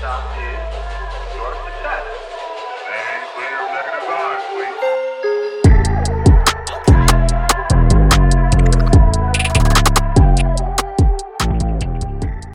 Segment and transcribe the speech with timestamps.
[0.00, 0.42] stop is
[1.36, 2.04] your success.
[2.86, 4.78] Stay clear of negative ions, please.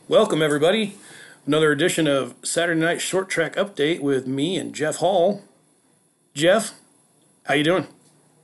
[0.08, 0.98] Welcome, everybody.
[1.46, 5.44] Another edition of Saturday Night Short Track Update with me and Jeff Hall.
[6.34, 6.74] Jeff,
[7.44, 7.86] how you doing?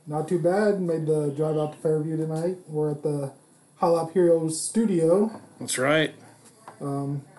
[0.06, 0.80] Not too bad.
[0.80, 2.58] Made the drive out to Fairview tonight.
[2.68, 3.32] We're at the
[3.78, 5.40] Hot Heroes studio.
[5.58, 6.14] That's right.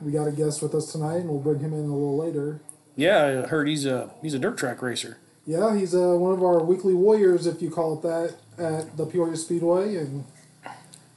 [0.02, 2.62] We got a guest with us tonight, and we'll bring him in a little later.
[2.96, 5.18] Yeah, I heard he's a he's a dirt track racer.
[5.46, 9.06] Yeah, he's uh, one of our weekly warriors, if you call it that, at the
[9.06, 10.24] Peoria Speedway, and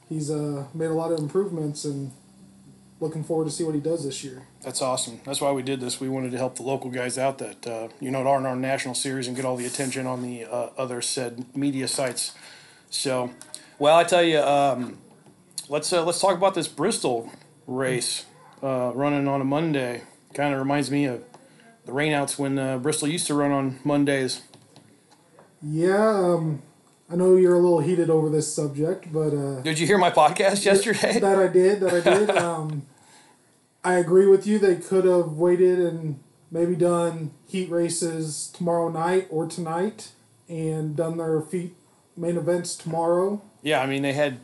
[0.09, 1.85] he's uh, made a lot of improvements.
[1.85, 2.11] And
[2.99, 4.43] looking forward to see what he does this year.
[4.63, 5.21] That's awesome.
[5.23, 5.99] That's why we did this.
[5.99, 8.95] We wanted to help the local guys out that uh, you know aren't our national
[8.95, 12.33] series and get all the attention on the uh, other said media sites.
[12.89, 13.31] So,
[13.79, 14.97] well, I tell you, um,
[15.69, 17.31] let's uh, let's talk about this Bristol
[17.67, 18.25] race
[18.63, 20.01] uh, running on a Monday.
[20.33, 21.23] Kind of reminds me of
[21.85, 24.41] the rainouts when uh, Bristol used to run on Mondays.
[25.61, 26.61] Yeah, um,
[27.09, 30.11] I know you're a little heated over this subject, but uh, Did you hear my
[30.11, 31.19] podcast yesterday?
[31.19, 31.79] that I did.
[31.81, 32.29] That I did.
[32.37, 32.83] Um,
[33.83, 34.59] I agree with you.
[34.59, 36.19] They could have waited and
[36.51, 40.09] maybe done heat races tomorrow night or tonight,
[40.49, 41.73] and done their feet
[42.17, 43.41] main events tomorrow.
[43.61, 44.39] Yeah, I mean they had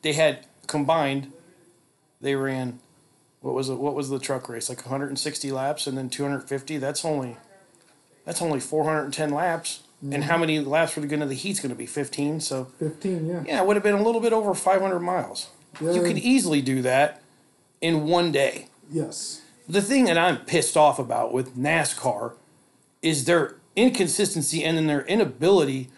[0.00, 1.30] they had combined
[2.20, 2.80] they ran
[3.40, 4.68] what was it what was the truck race?
[4.68, 7.36] Like 160 laps and then 250 that's only
[8.24, 9.82] that's only 410 laps.
[10.02, 10.40] And how mm-hmm.
[10.40, 12.66] many laps for the good of the heat's going to be 15 so.
[12.78, 13.42] Fifteen, yeah.
[13.46, 15.48] yeah it would have been a little bit over 500 miles.
[15.80, 17.22] You could easily do that
[17.80, 18.68] in one day.
[18.90, 19.42] Yes.
[19.68, 22.34] the thing that I'm pissed off about with NASCAR
[23.02, 25.90] is their inconsistency and then their inability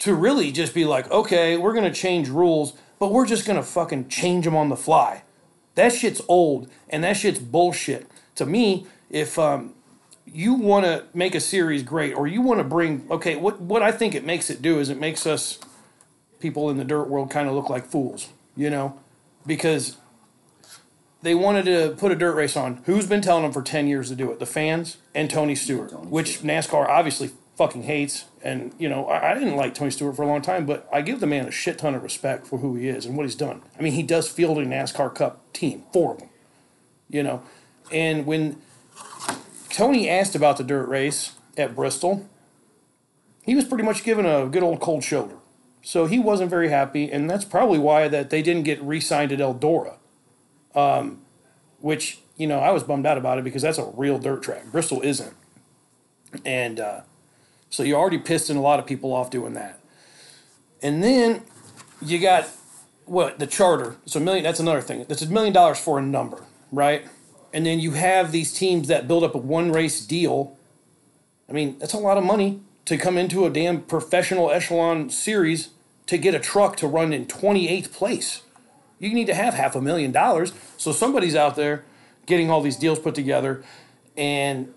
[0.00, 3.56] to really just be like, okay, we're going to change rules, but we're just going
[3.56, 5.22] to fucking change them on the fly.
[5.76, 8.06] That shit's old and that shit's bullshit.
[8.34, 9.74] To me, if um,
[10.26, 13.82] you want to make a series great or you want to bring, okay, what, what
[13.82, 15.58] I think it makes it do is it makes us
[16.40, 18.98] people in the dirt world kind of look like fools, you know?
[19.46, 19.96] Because
[21.22, 22.82] they wanted to put a dirt race on.
[22.86, 24.38] Who's been telling them for 10 years to do it?
[24.38, 28.26] The fans and Tony Stewart, which NASCAR obviously fucking hates.
[28.42, 31.02] And, you know, I, I didn't like Tony Stewart for a long time, but I
[31.02, 33.34] give the man a shit ton of respect for who he is and what he's
[33.34, 33.62] done.
[33.78, 36.28] I mean, he does field a NASCAR Cup team, four of them,
[37.08, 37.42] you know.
[37.92, 38.60] And when
[39.70, 42.28] Tony asked about the dirt race at Bristol,
[43.42, 45.36] he was pretty much given a good old cold shoulder.
[45.82, 49.38] So he wasn't very happy, and that's probably why that they didn't get re-signed at
[49.38, 49.98] Eldora
[50.76, 51.22] um,
[51.80, 54.66] which you know I was bummed out about it because that's a real dirt track.
[54.70, 55.34] Bristol isn't,
[56.44, 57.00] and uh,
[57.70, 59.80] so you're already pissing a lot of people off doing that.
[60.82, 61.42] And then
[62.00, 62.48] you got
[63.04, 63.96] what the charter.
[64.06, 64.44] So a million.
[64.44, 65.04] That's another thing.
[65.08, 67.06] That's a million dollars for a number, right?
[67.52, 70.56] And then you have these teams that build up a one race deal.
[71.48, 75.70] I mean, that's a lot of money to come into a damn professional echelon series
[76.06, 78.42] to get a truck to run in 28th place
[78.98, 80.52] you need to have half a million dollars.
[80.76, 81.84] So somebody's out there
[82.26, 83.64] getting all these deals put together,
[84.16, 84.72] and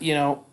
[0.00, 0.44] you know,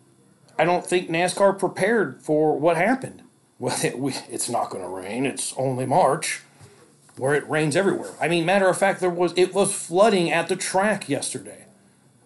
[0.58, 3.22] I don't think NASCAR prepared for what happened.
[3.58, 5.26] Well, it, we, it's not going to rain.
[5.26, 6.42] It's only March,
[7.16, 8.12] where it rains everywhere.
[8.20, 11.64] I mean, matter of fact, there was it was flooding at the track yesterday.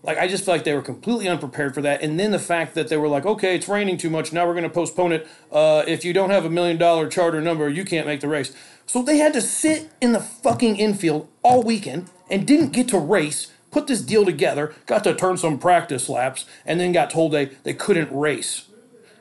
[0.02, 2.74] Like I just feel like they were completely unprepared for that, and then the fact
[2.74, 4.32] that they were like, "Okay, it's raining too much.
[4.32, 5.28] Now we're going to postpone it.
[5.52, 8.52] Uh, if you don't have a million dollar charter number, you can't make the race."
[8.86, 12.98] So they had to sit in the fucking infield all weekend and didn't get to
[12.98, 13.52] race.
[13.70, 17.46] Put this deal together, got to turn some practice laps, and then got told they,
[17.62, 18.66] they couldn't race.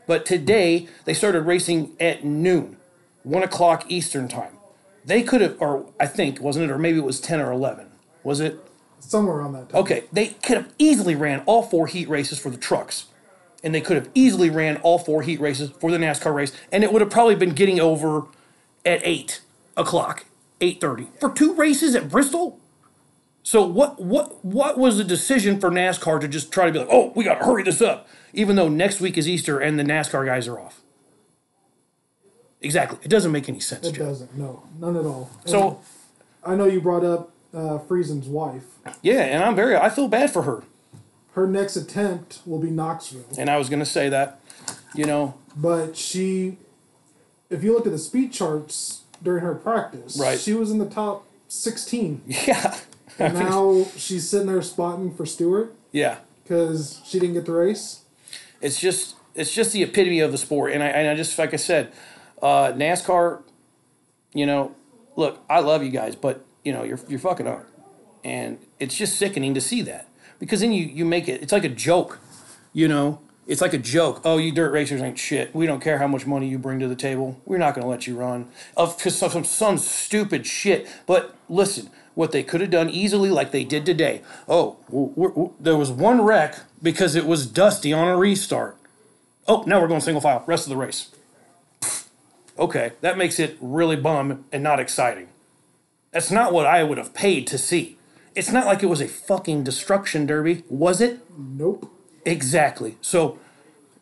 [0.07, 2.77] But today they started racing at noon,
[3.23, 4.57] one o'clock Eastern time.
[5.05, 7.91] They could have, or I think wasn't it, or maybe it was ten or eleven.
[8.23, 8.59] Was it?
[8.99, 9.81] Somewhere around that time.
[9.81, 13.05] Okay, they could have easily ran all four heat races for the trucks.
[13.63, 16.51] And they could have easily ran all four heat races for the NASCAR race.
[16.71, 18.23] And it would have probably been getting over
[18.85, 19.41] at 8
[19.75, 20.25] o'clock,
[20.61, 21.07] 8.30.
[21.19, 22.59] For two races at Bristol?
[23.49, 26.87] So what what what was the decision for NASCAR to just try to be like,
[26.91, 30.23] oh, we gotta hurry this up, even though next week is Easter and the NASCAR
[30.23, 30.81] guys are off?
[32.61, 32.99] Exactly.
[33.01, 34.05] It doesn't make any sense, It Joe.
[34.05, 34.37] doesn't.
[34.37, 35.31] No, none at all.
[35.41, 35.81] And So
[36.45, 38.65] I know you brought up uh, Friesen's wife.
[39.01, 40.61] yeah, and I'm very I feel bad for her.
[41.31, 44.39] Her next attempt will be Knoxville, And I was gonna say that,
[44.93, 46.57] you know, but she,
[47.49, 50.39] if you look at the speed charts during her practice, Right.
[50.39, 52.21] she was in the top sixteen.
[52.27, 52.77] yeah.
[53.17, 56.17] And now she's sitting there spotting for Stewart Yeah.
[56.43, 58.01] because she didn't get the race.
[58.61, 61.53] It's just it's just the epitome of the sport, and I and I just like
[61.53, 61.91] I said,
[62.41, 63.41] uh, NASCAR.
[64.33, 64.75] You know,
[65.15, 67.65] look, I love you guys, but you know you're you're fucking up,
[68.23, 70.07] and it's just sickening to see that.
[70.39, 71.41] because then you you make it.
[71.41, 72.19] It's like a joke,
[72.73, 73.19] you know.
[73.47, 74.21] It's like a joke.
[74.25, 75.55] Oh, you dirt racers ain't shit.
[75.55, 77.41] We don't care how much money you bring to the table.
[77.45, 78.47] We're not going to let you run
[78.77, 80.87] of some some stupid shit.
[81.07, 81.89] But listen,
[82.19, 84.21] what they could have done easily, like they did today.
[84.45, 88.75] Oh, w- w- w- there was one wreck because it was dusty on a restart.
[89.47, 90.43] Oh, now we're going single file.
[90.45, 91.11] Rest of the race.
[92.59, 95.29] Okay, that makes it really bum and not exciting.
[96.11, 97.97] That's not what I would have paid to see.
[98.35, 101.19] It's not like it was a fucking destruction derby, was it?
[101.37, 101.89] Nope.
[102.25, 102.97] Exactly.
[102.99, 103.39] So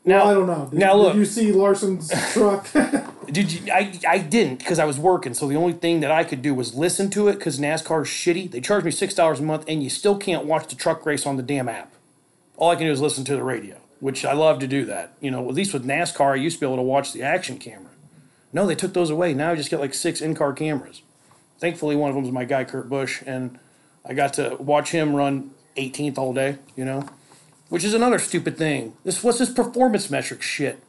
[0.08, 0.68] now I don't know.
[0.70, 2.68] Did, now look, did you see Larson's truck?
[3.32, 3.72] did you?
[3.72, 5.34] I I didn't because I was working.
[5.34, 8.08] So the only thing that I could do was listen to it because NASCAR is
[8.08, 8.50] shitty.
[8.50, 11.26] They charge me six dollars a month, and you still can't watch the truck race
[11.26, 11.94] on the damn app.
[12.56, 15.14] All I can do is listen to the radio, which I love to do that.
[15.20, 17.60] You know, at least with NASCAR, I used to be able to watch the action
[17.60, 17.92] camera.
[18.54, 19.34] No, they took those away.
[19.34, 21.02] Now I just get like six in-car cameras.
[21.60, 23.60] Thankfully, one of them is my guy Kurt Busch, and
[24.06, 26.58] I got to watch him run 18th all day.
[26.76, 27.10] You know,
[27.70, 28.94] which is another stupid thing.
[29.04, 30.84] This what's this performance metric shit?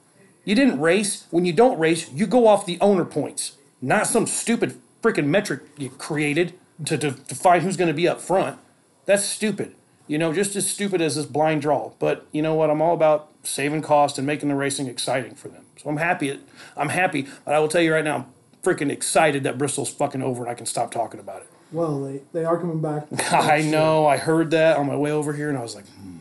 [0.44, 1.26] You didn't race.
[1.30, 5.62] When you don't race, you go off the owner points, not some stupid freaking metric
[5.76, 6.54] you created
[6.86, 8.58] to, to, to find who's going to be up front.
[9.06, 9.74] That's stupid.
[10.06, 11.92] You know, just as stupid as this blind draw.
[11.98, 12.70] But you know what?
[12.70, 15.64] I'm all about saving cost and making the racing exciting for them.
[15.76, 16.38] So I'm happy.
[16.76, 17.26] I'm happy.
[17.44, 18.26] But I will tell you right now, I'm
[18.62, 21.48] freaking excited that Bristol's fucking over and I can stop talking about it.
[21.72, 23.06] well, they, they are coming back.
[23.32, 24.06] I know.
[24.06, 26.17] I heard that on my way over here, and I was like, hmm.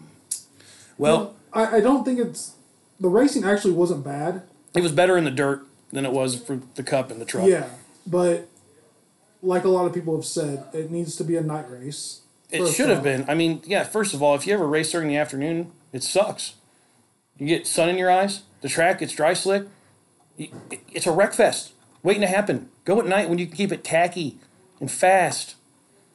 [0.97, 2.55] Well, I, I don't think it's
[2.99, 4.43] the racing actually wasn't bad.
[4.73, 7.47] it was better in the dirt than it was for the cup and the truck.
[7.47, 7.67] Yeah,
[8.05, 8.47] but
[9.41, 12.21] like a lot of people have said, it needs to be a night race.
[12.49, 13.25] It should have been.
[13.27, 16.55] I mean, yeah, first of all, if you ever race during the afternoon, it sucks.
[17.37, 19.65] You get sun in your eyes, the track gets dry slick.
[20.37, 21.73] It's a wreck fest
[22.03, 22.69] waiting to happen.
[22.85, 24.37] Go at night when you can keep it tacky
[24.79, 25.55] and fast.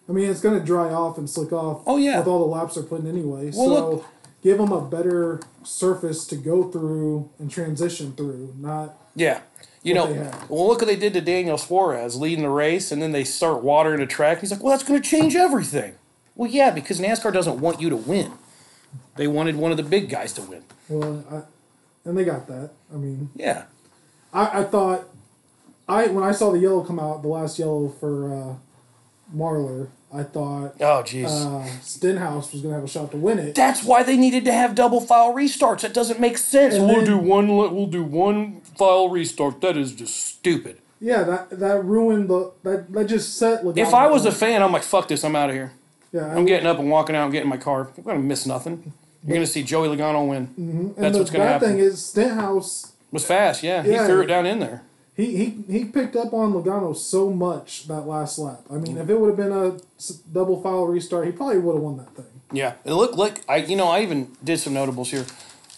[0.08, 1.82] I mean, it's going to dry off and slick off.
[1.86, 2.18] Oh, yeah.
[2.18, 3.44] with all the laps they're putting anyway.
[3.44, 4.06] Well, so look-
[4.42, 8.54] give them a better surface to go through and transition through.
[8.58, 9.40] Not Yeah.
[9.84, 10.06] You know,
[10.48, 13.64] well, look what they did to Daniel Suarez leading the race, and then they start
[13.64, 14.38] watering the track.
[14.38, 15.94] He's like, well, that's going to change everything.
[16.36, 18.30] Well, yeah, because NASCAR doesn't want you to win.
[19.16, 20.62] They wanted one of the big guys to win.
[20.88, 22.70] well, I, and they got that.
[22.92, 23.64] I mean, Yeah.
[24.32, 25.08] I, I thought
[25.88, 28.54] I when I saw the yellow come out, the last yellow for uh,
[29.36, 31.26] Marler, I thought Oh, jeez.
[31.26, 33.54] uh, Stenhouse was going to have a shot to win it.
[33.54, 35.80] That's why they needed to have double file restarts.
[35.80, 36.74] That doesn't make sense.
[36.74, 37.48] And we'll then- do one.
[37.56, 39.60] We'll do one file restart.
[39.62, 40.78] That is just stupid.
[41.00, 43.64] Yeah, that that ruined the that that just set.
[43.64, 45.24] Logano If I was a fan, I'm like, fuck this.
[45.24, 45.72] I'm out of here.
[46.12, 47.88] yeah, I'm getting up and walking out and getting my car.
[47.96, 48.92] I'm gonna miss nothing.
[49.26, 50.50] You're gonna see Joey Logano win.
[50.56, 51.68] and That's the what's gonna bad happen.
[51.70, 52.92] thing is Stenhouse.
[53.10, 53.62] was fast.
[53.64, 54.02] Yeah, Yeah.
[54.02, 54.82] he threw it down in there.
[55.14, 58.62] He, he he picked up on Logano so much that last lap.
[58.70, 59.78] I mean, if it would have been a
[60.32, 62.40] double file restart, he probably would have won that thing.
[62.50, 63.56] Yeah, it looked like I.
[63.56, 65.26] You know, I even did some notables here.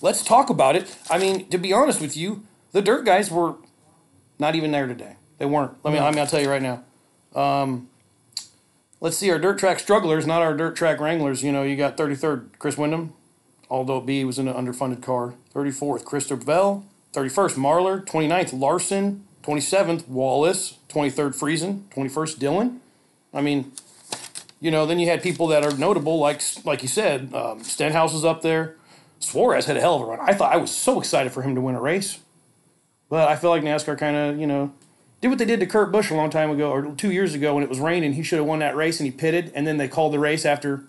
[0.01, 0.97] Let's talk about it.
[1.11, 3.57] I mean, to be honest with you, the dirt guys were
[4.39, 5.17] not even there today.
[5.39, 5.73] They weren't.
[5.85, 5.99] Let me.
[5.99, 6.85] I mean, I'll tell you right now.
[7.35, 7.89] Um,
[9.01, 11.43] let's see our dirt track strugglers, not our dirt track wranglers.
[11.43, 13.15] You know, you got 33rd Chris Windom,
[13.69, 15.35] although B was in an underfunded car.
[15.55, 16.85] 34th Christopher Bell.
[17.15, 18.05] 31st Marler.
[18.05, 19.25] 29th Larson.
[19.43, 20.79] 27th Wallace.
[20.89, 21.83] 23rd Friesen.
[21.91, 22.81] 21st Dillon.
[23.33, 23.73] I mean,
[24.61, 28.15] you know, then you had people that are notable, like like you said, um, Stenhouse
[28.15, 28.77] was up there.
[29.19, 30.19] Suarez had a hell of a run.
[30.23, 32.21] I thought I was so excited for him to win a race,
[33.11, 34.73] but I feel like NASCAR kind of, you know,
[35.21, 37.55] did what they did to Kurt Busch a long time ago or two years ago
[37.55, 38.15] when it was raining.
[38.15, 40.47] He should have won that race and he pitted, and then they called the race
[40.47, 40.85] after.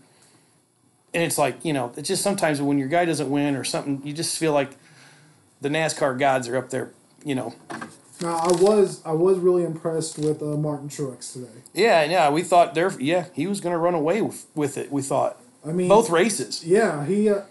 [1.13, 4.01] And it's like you know, it's just sometimes when your guy doesn't win or something,
[4.05, 4.71] you just feel like
[5.65, 6.91] the NASCAR gods are up there.
[7.23, 7.55] You know,
[8.21, 11.47] Now, I was I was really impressed with uh, Martin Truex today.
[11.73, 12.29] yeah, yeah.
[12.29, 14.91] We thought there, yeah, he was going to run away with, with it.
[14.91, 16.63] We thought I mean, both races.
[16.63, 17.41] Yeah, he uh,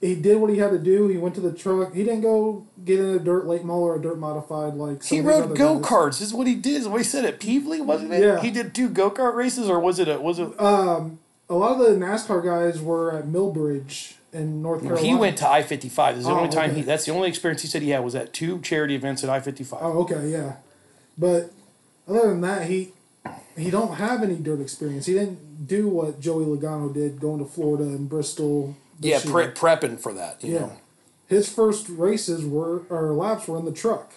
[0.00, 1.08] he did what he had to do.
[1.08, 1.92] He went to the truck.
[1.92, 5.16] He didn't go get in a dirt late model or a dirt modified like some
[5.16, 6.22] He rode go karts.
[6.22, 6.82] Is what he did.
[6.82, 8.22] Is what he said at Pevely, wasn't it?
[8.22, 8.40] Yeah.
[8.40, 10.58] He did two go kart races, or was it a was it?
[10.60, 15.06] Um, A lot of the NASCAR guys were at Millbridge in North Carolina.
[15.06, 16.14] he went to I fifty five.
[16.14, 16.80] This is the Oh, only time okay.
[16.80, 16.82] he.
[16.82, 19.40] That's the only experience he said he had was at two charity events at I
[19.40, 19.80] fifty five.
[19.82, 20.54] Oh, okay, yeah.
[21.18, 21.52] But
[22.08, 22.92] other than that, he
[23.56, 25.06] he don't have any dirt experience.
[25.06, 28.76] He didn't do what Joey Logano did going to Florida and Bristol.
[29.00, 30.42] yeah, pre- prepping for that.
[30.42, 30.60] You Yeah.
[30.60, 30.72] know.
[31.26, 34.14] His first races were or laps were in the truck,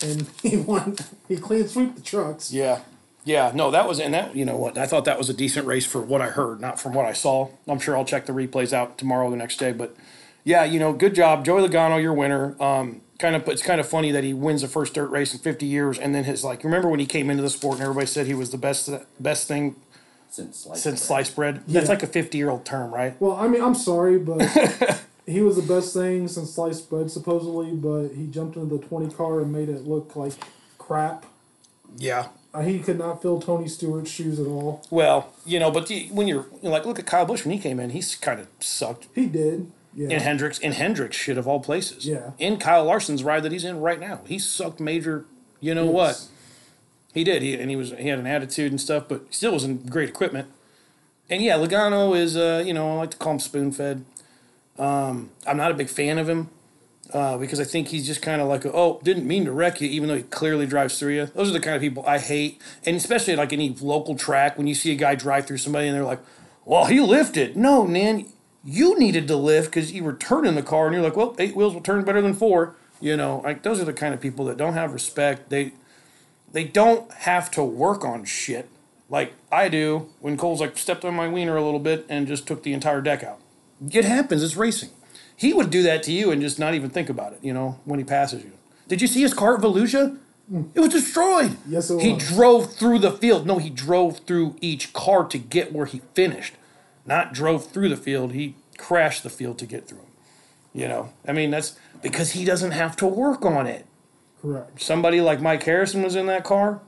[0.00, 0.96] and he won.
[1.28, 2.52] He clean sweep the trucks.
[2.52, 2.80] Yeah.
[3.28, 5.66] Yeah, no, that was and that you know what I thought that was a decent
[5.66, 7.50] race for what I heard, not from what I saw.
[7.66, 9.94] I'm sure I'll check the replays out tomorrow or the next day, but
[10.44, 12.56] yeah, you know, good job, Joey Logano, your winner.
[12.58, 15.40] Um, kind of, it's kind of funny that he wins the first dirt race in
[15.40, 18.06] 50 years, and then his like, remember when he came into the sport and everybody
[18.06, 18.88] said he was the best,
[19.20, 19.76] best thing
[20.30, 21.06] since sliced since bread.
[21.06, 21.62] sliced bread.
[21.68, 23.20] That's like a fifty-year-old term, right?
[23.20, 24.40] Well, I mean, I'm sorry, but
[25.26, 27.72] he was the best thing since sliced bread, supposedly.
[27.72, 30.32] But he jumped into the 20 car and made it look like
[30.78, 31.26] crap.
[31.98, 32.28] Yeah.
[32.54, 34.82] Uh, he could not fill Tony Stewart's shoes at all.
[34.90, 37.52] Well, you know, but the, when you're you know, like, look at Kyle Busch when
[37.52, 39.08] he came in, he's kind of sucked.
[39.14, 39.70] He did.
[39.94, 40.08] Yeah.
[40.10, 42.06] In Hendricks, in Hendricks, shit of all places.
[42.06, 42.30] Yeah.
[42.38, 45.26] In Kyle Larson's ride that he's in right now, he sucked major.
[45.60, 46.24] You know what?
[47.12, 47.42] He did.
[47.42, 50.08] He and he was he had an attitude and stuff, but still was in great
[50.08, 50.48] equipment.
[51.28, 54.04] And yeah, Logano is uh, you know, I like to call him spoon fed.
[54.78, 56.48] Um, I'm not a big fan of him.
[57.12, 59.88] Uh, because I think he's just kind of like, oh, didn't mean to wreck you,
[59.88, 61.26] even though he clearly drives through you.
[61.26, 64.66] Those are the kind of people I hate, and especially like any local track when
[64.66, 66.20] you see a guy drive through somebody and they're like,
[66.66, 67.56] well, he lifted.
[67.56, 68.26] No, man,
[68.62, 71.56] you needed to lift because you were turning the car, and you're like, well, eight
[71.56, 72.74] wheels will turn better than four.
[73.00, 75.48] You know, like those are the kind of people that don't have respect.
[75.48, 75.72] They
[76.52, 78.68] they don't have to work on shit
[79.08, 82.46] like I do when Cole's like stepped on my wiener a little bit and just
[82.46, 83.40] took the entire deck out.
[83.90, 84.42] It happens.
[84.42, 84.90] It's racing.
[85.38, 87.38] He would do that to you and just not even think about it.
[87.42, 88.52] You know, when he passes you.
[88.88, 90.18] Did you see his car at Volusia?
[90.50, 90.62] Hmm.
[90.74, 91.56] It was destroyed.
[91.68, 92.02] Yes, it was.
[92.02, 92.28] He was.
[92.28, 93.46] drove through the field.
[93.46, 96.54] No, he drove through each car to get where he finished.
[97.06, 98.32] Not drove through the field.
[98.32, 99.98] He crashed the field to get through.
[99.98, 100.04] 'em.
[100.74, 103.86] You know, I mean that's because he doesn't have to work on it
[104.42, 104.80] Correct.
[104.80, 106.80] somebody like Mike Harrison was in that car,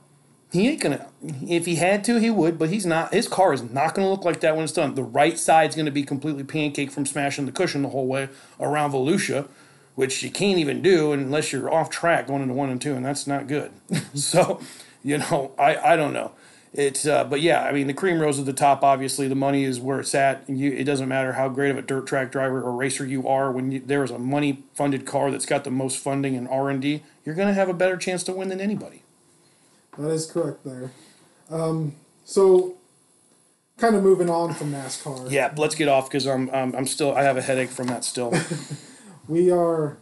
[0.51, 1.07] he ain't gonna.
[1.47, 3.13] If he had to, he would, but he's not.
[3.13, 4.95] His car is not gonna look like that when it's done.
[4.95, 8.27] The right side's gonna be completely pancake from smashing the cushion the whole way
[8.59, 9.47] around Volusia,
[9.95, 13.05] which you can't even do unless you're off track going into one and two, and
[13.05, 13.71] that's not good.
[14.13, 14.59] so,
[15.03, 16.33] you know, I I don't know.
[16.73, 18.83] It's uh, but yeah, I mean the cream rose at the top.
[18.83, 20.49] Obviously, the money is where it's at.
[20.49, 23.53] You, it doesn't matter how great of a dirt track driver or racer you are.
[23.53, 26.69] When you, there is a money funded car that's got the most funding and R
[26.69, 29.00] and D, you're going to have a better chance to win than anybody.
[29.97, 30.91] That is correct there.
[31.49, 32.75] Um, so,
[33.77, 35.29] kind of moving on from NASCAR.
[35.31, 38.03] Yeah, let's get off because I'm, I'm I'm still I have a headache from that
[38.03, 38.33] still.
[39.27, 39.97] We are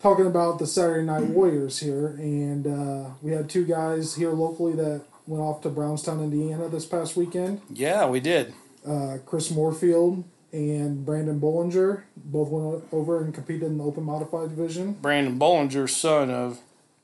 [0.00, 4.74] talking about the Saturday Night Warriors here, and uh, we had two guys here locally
[4.74, 7.62] that went off to Brownstown, Indiana this past weekend.
[7.70, 8.52] yeah, we did.
[8.86, 14.50] Uh, Chris Moorfield and Brandon Bollinger both went over and competed in the open modified
[14.50, 14.92] division.
[14.92, 16.60] Brandon Bollinger, son of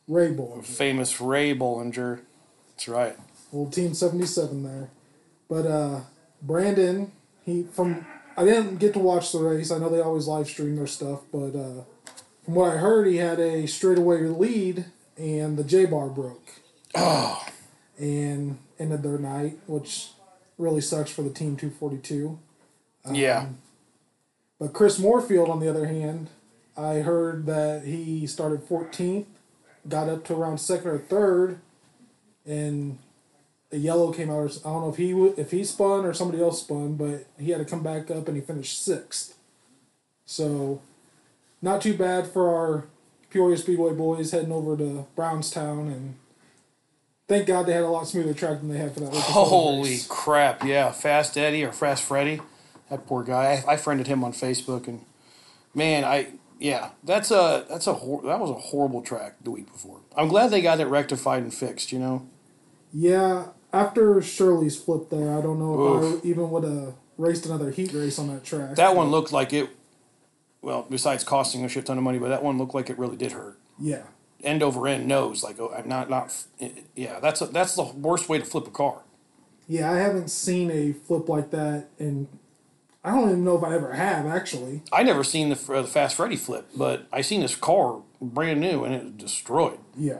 [0.08, 0.64] Ray Bollinger.
[0.64, 2.20] famous Ray Bollinger.
[2.70, 3.16] That's right.
[3.52, 4.90] Old Team 77 there.
[5.48, 6.00] But uh,
[6.42, 7.12] Brandon,
[7.44, 9.70] he from I didn't get to watch the race.
[9.70, 11.84] I know they always live stream their stuff, but uh,
[12.44, 14.86] from what I heard, he had a straightaway lead
[15.16, 16.50] and the J bar broke.
[16.94, 17.44] Oh,
[17.98, 20.10] And ended their night, which
[20.58, 22.38] really sucks for the Team 242.
[23.12, 23.46] yeah.
[24.58, 26.28] But Chris Moorfield, on the other hand,
[26.76, 29.26] I heard that he started 14th,
[29.88, 31.58] got up to around second or third,
[32.44, 32.98] and
[33.72, 34.34] a yellow came out.
[34.34, 37.50] Or, I don't know if he if he spun or somebody else spun, but he
[37.50, 39.36] had to come back up and he finished sixth.
[40.24, 40.80] So,
[41.62, 42.86] not too bad for our
[43.30, 46.14] Peoria Speedway boys heading over to Brownstown, and
[47.28, 49.14] thank God they had a lot smoother track than they had for that.
[49.14, 50.06] Holy race.
[50.06, 50.64] crap!
[50.64, 52.40] Yeah, Fast Eddie or Fast Freddy,
[52.90, 53.62] that poor guy.
[53.66, 55.04] I, I friended him on Facebook, and
[55.74, 59.70] man, I yeah, that's a that's a hor- that was a horrible track the week
[59.72, 60.00] before.
[60.16, 61.92] I'm glad they got it rectified and fixed.
[61.92, 62.26] You know,
[62.92, 66.14] Yeah, after Shirley's flip there, I don't know Oof.
[66.18, 68.76] if I even would have raced another heat race on that track.
[68.76, 69.70] that one looked like it.
[70.62, 73.16] Well, besides costing a shit ton of money, but that one looked like it really
[73.16, 73.58] did hurt.
[73.78, 74.02] Yeah,
[74.42, 76.34] End over end nose, like oh, I'm not not.
[76.60, 79.02] Eh, yeah, that's a, that's the worst way to flip a car.
[79.68, 82.26] yeah, I haven't seen a flip like that, and
[83.06, 84.82] I don't even know if I ever have actually.
[84.92, 88.82] I never seen the, uh, Fast Freddy flip, but I seen this car brand new
[88.82, 89.78] and it was destroyed.
[89.96, 90.18] Yeah,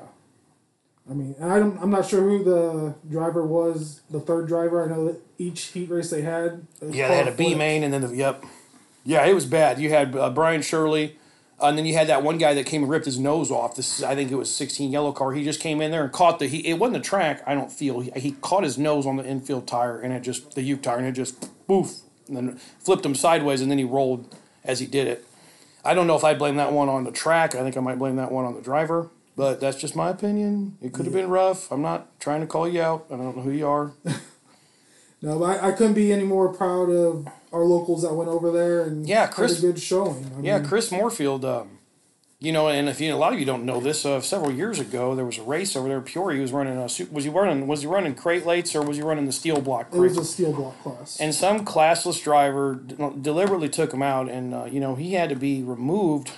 [1.10, 4.84] I mean, and I don't, I'm not sure who the driver was, the third driver.
[4.84, 6.64] I know that each heat race they had.
[6.80, 7.58] Yeah, they had a B flipped.
[7.58, 8.44] main and then the yep.
[9.04, 9.80] Yeah, it was bad.
[9.80, 11.16] You had uh, Brian Shirley,
[11.60, 13.74] uh, and then you had that one guy that came and ripped his nose off.
[13.74, 15.32] This is, I think it was 16 yellow car.
[15.32, 16.46] He just came in there and caught the.
[16.46, 17.42] He, it wasn't a track.
[17.46, 20.54] I don't feel he, he caught his nose on the infield tire and it just
[20.54, 23.84] the U tire and it just poof and then flipped him sideways and then he
[23.84, 25.24] rolled as he did it.
[25.84, 27.54] I don't know if I blame that one on the track.
[27.54, 29.08] I think I might blame that one on the driver.
[29.36, 30.78] But that's just my opinion.
[30.80, 31.70] It could have been rough.
[31.70, 33.04] I'm not trying to call you out.
[33.10, 33.92] I don't know who you are.
[35.22, 38.52] No, but I, I couldn't be any more proud of our locals that went over
[38.52, 40.30] there and Yeah, had Chris- a good showing.
[40.36, 41.42] I Yeah, mean, Chris Moorfield.
[41.44, 41.75] Um,
[42.38, 44.78] you know, and if you a lot of you don't know this, uh, several years
[44.78, 46.00] ago there was a race over there.
[46.00, 46.40] Peoria.
[46.40, 49.24] Was running a was he running was he running crate lates or was he running
[49.26, 51.18] the steel block it was a steel block class.
[51.18, 55.36] And some classless driver deliberately took him out, and uh, you know he had to
[55.36, 56.32] be removed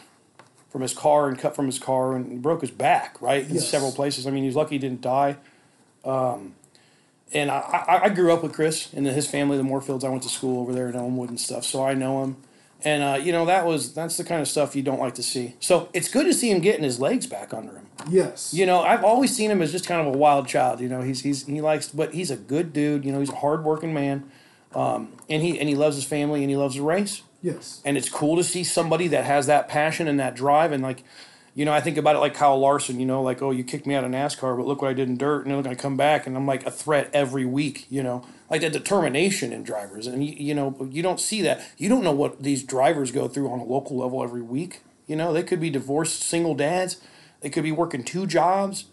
[0.70, 3.68] from his car and cut from his car and broke his back right in Yes.
[3.68, 4.26] several places.
[4.26, 5.36] I mean, he's lucky he didn't die.
[6.04, 6.54] Um,
[7.32, 10.04] and I, I, I grew up with Chris and his family, the Moorfields.
[10.04, 12.36] I went to school over there in Elmwood and stuff, so I know him.
[12.85, 15.23] And uh, you know that was that's the kind of stuff you don't like to
[15.23, 15.54] see.
[15.58, 17.87] So it's good to see him getting his legs back under him.
[18.08, 18.54] Yes.
[18.54, 20.80] You know, I've always seen him as just kind of a wild child.
[20.80, 23.04] You know, he's he's he likes, but he's a good dude.
[23.04, 24.30] You know, he's a hardworking man,
[24.75, 27.23] um, and he and he loves his family and he loves the race.
[27.42, 27.80] Yes.
[27.85, 30.73] And it's cool to see somebody that has that passion and that drive.
[30.73, 31.04] And like,
[31.58, 33.00] you know, I think about it like Kyle Larson.
[33.00, 35.08] You know, like oh, you kicked me out of NASCAR, but look what I did
[35.08, 37.84] in dirt, and they're going to come back, and I'm like a threat every week.
[37.90, 41.60] You know, like that determination in drivers, and you, you know, you don't see that.
[41.76, 44.82] You don't know what these drivers go through on a local level every week.
[45.08, 47.00] You know, they could be divorced single dads.
[47.40, 48.84] They could be working two jobs.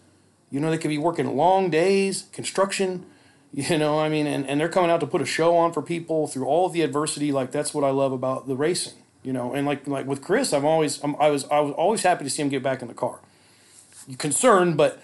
[0.50, 3.06] You know, they could be working long days, construction.
[3.52, 5.80] You know, I mean, and, and they're coming out to put a show on for
[5.80, 7.32] people through all the adversity.
[7.32, 8.92] Like that's what I love about the racing.
[9.26, 12.04] You know, and like like with Chris, I'm always I'm, I was I was always
[12.04, 13.18] happy to see him get back in the car.
[14.18, 15.02] Concerned, but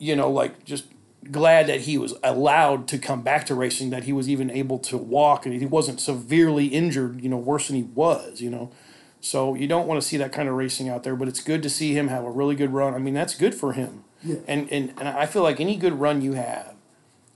[0.00, 0.86] you know, like just
[1.30, 3.90] glad that he was allowed to come back to racing.
[3.90, 7.22] That he was even able to walk, and he wasn't severely injured.
[7.22, 8.40] You know, worse than he was.
[8.40, 8.72] You know,
[9.20, 11.14] so you don't want to see that kind of racing out there.
[11.14, 12.94] But it's good to see him have a really good run.
[12.94, 14.02] I mean, that's good for him.
[14.24, 14.38] Yeah.
[14.48, 16.74] And and and I feel like any good run you have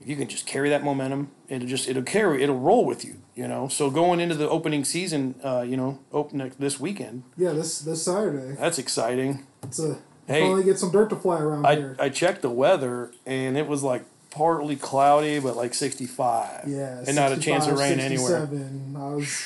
[0.05, 3.15] if you can just carry that momentum, it'll just it'll carry it'll roll with you,
[3.35, 3.67] you know.
[3.67, 7.51] So going into the opening season, uh, you know, open this weekend, Yeah.
[7.51, 8.55] This this Saturday.
[8.59, 9.45] that's exciting.
[9.63, 10.41] It's a Hey.
[10.41, 11.95] finally get some dirt to fly around I here.
[11.99, 16.67] I checked the weather and it was like partly cloudy, but like sixty five.
[16.67, 17.03] yeah.
[17.05, 18.41] and not a chance of rain anywhere.
[18.47, 18.95] 67.
[18.97, 19.43] I was,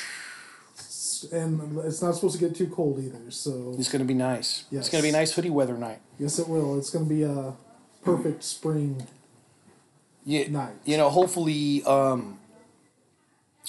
[1.32, 3.30] and it's not supposed to get too cold either.
[3.30, 4.64] So It's gonna be nice.
[4.72, 5.98] It's gonna be a nice hoodie weather night.
[6.18, 6.78] yes, it will.
[6.78, 7.52] It's going to be a
[8.02, 9.06] perfect spring
[10.24, 10.72] Yeah, night.
[10.86, 12.39] you know, hopefully, um,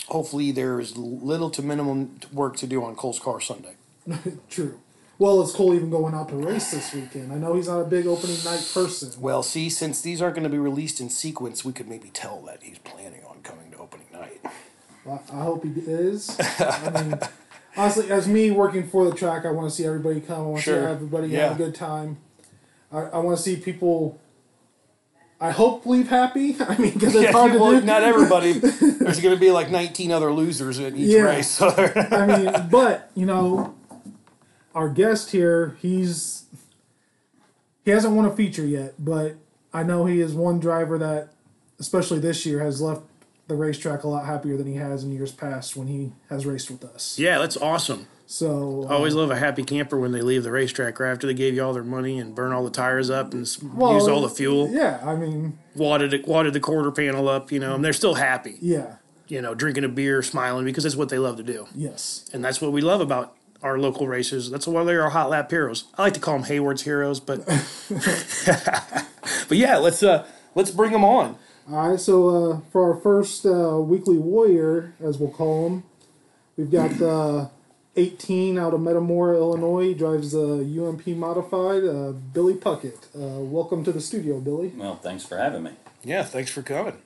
[0.08, 3.76] hopefully there's little to minimum work to do on Cole's car Sunday.
[4.50, 4.80] True.
[5.20, 7.32] Well, it's Cole even going out to race this weekend.
[7.32, 9.12] I know he's not a big opening night person.
[9.22, 12.42] Well, see, since these aren't going to be released in sequence, we could maybe tell
[12.48, 14.42] that he's planning on coming to opening night.
[15.08, 16.36] I, I hope he is.
[16.60, 17.20] I mean,
[17.78, 20.40] honestly, as me working for the track, I want to see everybody come.
[20.40, 20.88] I want to Sure.
[20.88, 21.50] see everybody Yeah.
[21.50, 22.18] have a good time.
[22.92, 24.20] I, I want to see people.
[25.42, 26.56] I hope leave happy.
[26.60, 27.86] I mean, because it's Yeah, hard to well, do.
[27.86, 28.54] not everybody.
[28.54, 31.22] There's going to be like 19 other losers in each Yeah.
[31.24, 31.50] race.
[31.50, 31.70] So
[32.12, 33.74] I mean, but you know,
[34.76, 36.44] our guest here, he's
[37.84, 39.36] he hasn't won a feature yet, but
[39.74, 41.30] I know he is one driver that,
[41.80, 43.02] especially this year, has left
[43.48, 46.70] the racetrack a lot happier than he has in years past when he has raced
[46.70, 47.18] with us.
[47.18, 48.06] yeah, that's awesome.
[48.32, 51.34] So I always love a happy camper when they leave the racetrack right after they
[51.34, 54.22] gave you all their money and burn all the tires up and Well, used all
[54.22, 57.84] the fuel, Yeah, I mean, wadded it, wadded the quarter panel up, you know, and
[57.84, 58.96] they're still happy, yeah,
[59.28, 61.68] you know, drinking a beer, smiling because that's what they love to do.
[61.76, 64.50] yes, And that's what we love about our local racers.
[64.50, 65.84] That's why they're our hot lap heroes.
[65.98, 67.46] I like to call them Hayward's heroes, but
[69.50, 71.36] but yeah, let's uh let's bring them on.
[71.70, 75.84] All right, so uh, for our first uh, weekly warrior, as we'll call him,
[76.56, 77.50] we've got uh,
[77.96, 79.90] 18 out of Metamora, Illinois.
[79.90, 81.84] He drives a UMP modified.
[81.84, 83.06] Uh, Billy Puckett.
[83.16, 84.70] Uh, welcome to the studio, Billy.
[84.70, 85.72] Well, thanks for having me.
[86.04, 86.98] Yeah, thanks for coming.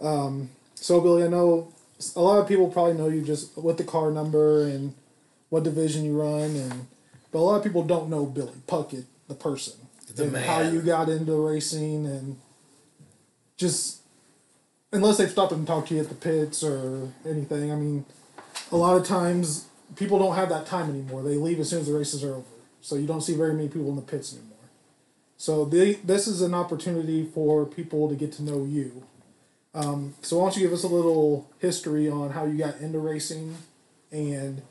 [0.00, 1.72] Um, so, Billy, I know
[2.14, 4.94] a lot of people probably know you just with the car number and
[5.48, 6.86] what division you run, and
[7.32, 9.74] but a lot of people don't know Billy Puckett, the person,
[10.14, 10.42] The and man.
[10.44, 12.36] how you got into racing, and
[13.56, 14.00] just
[14.92, 17.72] unless they've stopped and talked to you at the pits or anything.
[17.72, 18.04] I mean,
[18.70, 21.22] a lot of times people don't have that time anymore.
[21.22, 22.44] They leave as soon as the races are over,
[22.80, 24.56] so you don't see very many people in the pits anymore.
[25.38, 29.04] So this is an opportunity for people to get to know you.
[29.74, 32.98] Um, so why don't you give us a little history on how you got into
[32.98, 33.56] racing
[34.10, 34.62] and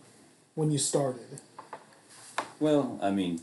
[0.55, 1.41] when you started?
[2.59, 3.41] Well, I mean,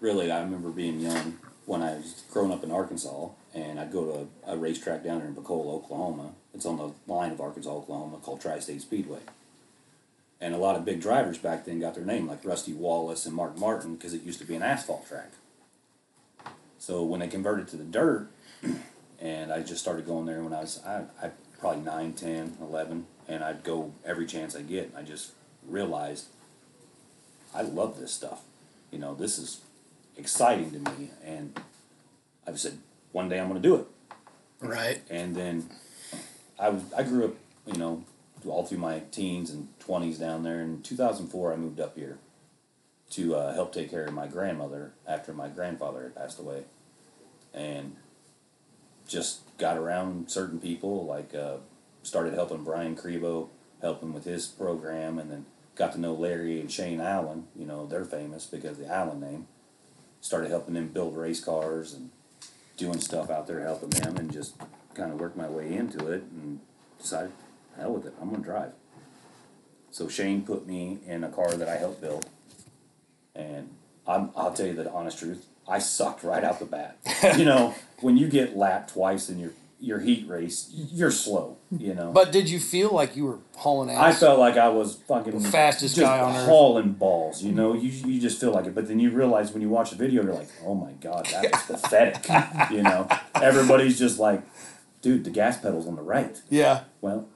[0.00, 4.04] really, I remember being young when I was growing up in Arkansas, and I'd go
[4.04, 6.32] to a, a racetrack down there in Pocola, Oklahoma.
[6.52, 9.20] It's on the line of Arkansas, Oklahoma, called Tri State Speedway.
[10.44, 13.34] And a lot of big drivers back then got their name, like Rusty Wallace and
[13.34, 15.30] Mark Martin, because it used to be an asphalt track.
[16.78, 18.28] So when they converted to the dirt,
[19.18, 23.06] and I just started going there when I was I, I probably 9, 10, 11,
[23.26, 24.92] and I'd go every chance I get.
[24.94, 25.32] I just
[25.66, 26.26] realized
[27.54, 28.42] I love this stuff.
[28.90, 29.62] You know, this is
[30.18, 31.58] exciting to me, and
[32.46, 32.76] I've said
[33.12, 33.86] one day I'm going to do it.
[34.60, 35.00] Right.
[35.08, 35.70] And then
[36.58, 37.34] I was I grew up,
[37.66, 38.04] you know,
[38.46, 40.60] all through my teens and twenties down there.
[40.60, 42.18] In 2004, I moved up here
[43.10, 46.64] to uh, help take care of my grandmother after my grandfather had passed away,
[47.52, 47.96] and
[49.06, 51.04] just got around certain people.
[51.04, 51.56] Like uh,
[52.02, 53.48] started helping Brian Crevo,
[53.80, 57.46] helping with his program, and then got to know Larry and Shane Allen.
[57.56, 59.46] You know, they're famous because the Allen name.
[60.20, 62.10] Started helping them build race cars and
[62.76, 64.54] doing stuff out there helping them and just
[64.94, 66.60] kind of worked my way into it and
[66.98, 67.32] decided,
[67.78, 68.72] hell with it, I'm gonna drive.
[69.90, 72.26] So Shane put me in a car that I helped build,
[73.34, 73.70] and
[74.06, 76.98] I'm, I'll tell you the honest truth, I sucked right out the bat.
[77.38, 81.58] you know, when you get lapped twice in your your heat race, you're slow.
[81.70, 83.98] You know, But did you feel like you were hauling ass?
[83.98, 86.46] I felt like I was fucking The fastest guy on earth.
[86.46, 87.42] hauling balls.
[87.42, 89.90] You know, you you just feel like it, but then you realize when you watch
[89.90, 92.26] the video, you're like, oh my god, that was pathetic.
[92.72, 94.42] You know, everybody's just like,
[95.02, 96.40] dude, the gas pedal's on the right.
[96.48, 96.84] Yeah.
[97.02, 97.28] Well,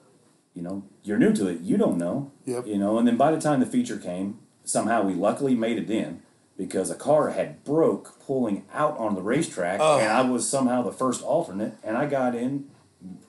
[0.59, 1.61] you know, you're new to it.
[1.61, 2.33] You don't know.
[2.45, 2.67] Yep.
[2.67, 5.89] You know, and then by the time the feature came, somehow we luckily made it
[5.89, 6.21] in
[6.57, 10.01] because a car had broke pulling out on the racetrack, Oh.
[10.01, 12.69] and I was somehow the first alternate, and I got in,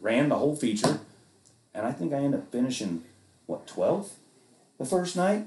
[0.01, 1.01] ran the whole feature,
[1.71, 3.03] and I think I ended up finishing
[3.45, 4.17] what twelfth
[4.79, 5.45] the first night,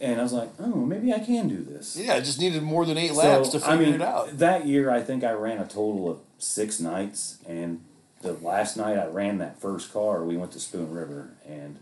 [0.00, 1.96] and I was like, oh, maybe I can do this.
[1.96, 4.36] Yeah, I just needed more than eight laps to figure I mean, it out.
[4.38, 7.84] That year, I think I ran a total of six nights, and
[8.24, 11.78] the last night I ran that first car, we went to Spoon River, and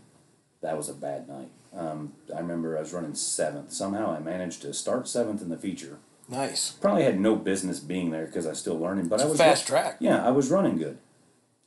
[0.61, 1.49] that was a bad night.
[1.75, 3.71] Um, I remember I was running seventh.
[3.71, 5.97] Somehow I managed to start seventh in the feature.
[6.29, 6.71] Nice.
[6.71, 9.65] Probably had no business being there because I was still learning, but I was fast
[9.67, 9.97] track.
[9.99, 10.97] Yeah, I was running good.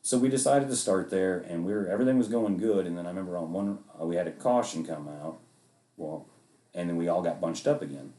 [0.03, 2.87] So we decided to start there, and we were everything was going good.
[2.87, 5.39] And then I remember on one uh, we had a caution come out,
[5.97, 6.27] well,
[6.75, 8.13] and then we all got bunched up again.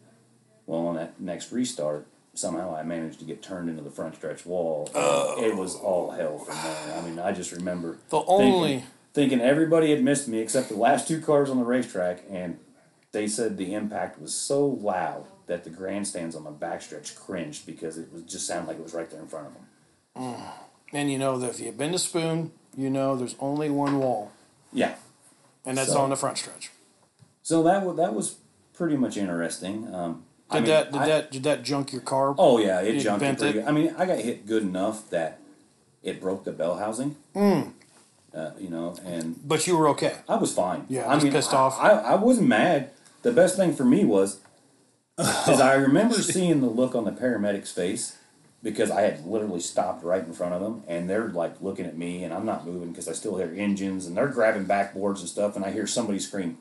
[0.65, 4.45] Well, on that next restart, somehow I managed to get turned into the front stretch
[4.45, 4.89] wall.
[4.95, 6.97] and It was all hell from there.
[6.97, 10.76] I mean, I just remember The thinking- only thinking everybody had missed me except the
[10.76, 12.60] last two cars on the racetrack, and
[13.12, 17.97] they said the impact was so loud that the grandstands on the backstretch cringed because
[17.97, 20.36] it was just sounded like it was right there in front of them.
[20.93, 24.32] and you know that if you've been to Spoon, you know there's only one wall,
[24.71, 24.95] Yeah.
[25.65, 26.71] and that's So- on the front stretch.
[27.41, 28.36] So that was that was
[28.73, 29.93] pretty much interesting.
[29.95, 32.34] Um, I Did mean, that did I- that did that junk your car?
[32.38, 33.20] Oh yeah, it You jumped.
[33.26, 33.54] pretty it?
[33.54, 33.66] good.
[33.66, 35.40] I mean, I got hit good enough that
[36.04, 37.16] it broke the bell housing.
[37.36, 37.74] Mm.
[38.34, 40.16] Uh, you know, and But you were okay.
[40.30, 40.86] I was fine.
[40.90, 41.78] Yeah, I mean, pissed I, off.
[41.80, 42.92] I, I wasn't mad.
[43.24, 44.40] The best thing for me was,
[45.20, 48.18] is I remember seeing the look on the paramedic's face
[48.64, 51.98] because I had literally stopped right in front of them, and they're like looking at
[51.98, 55.30] me, and I'm not moving because I still hear engines, and they're grabbing backboards and
[55.30, 56.58] stuff, and I hear somebody scream,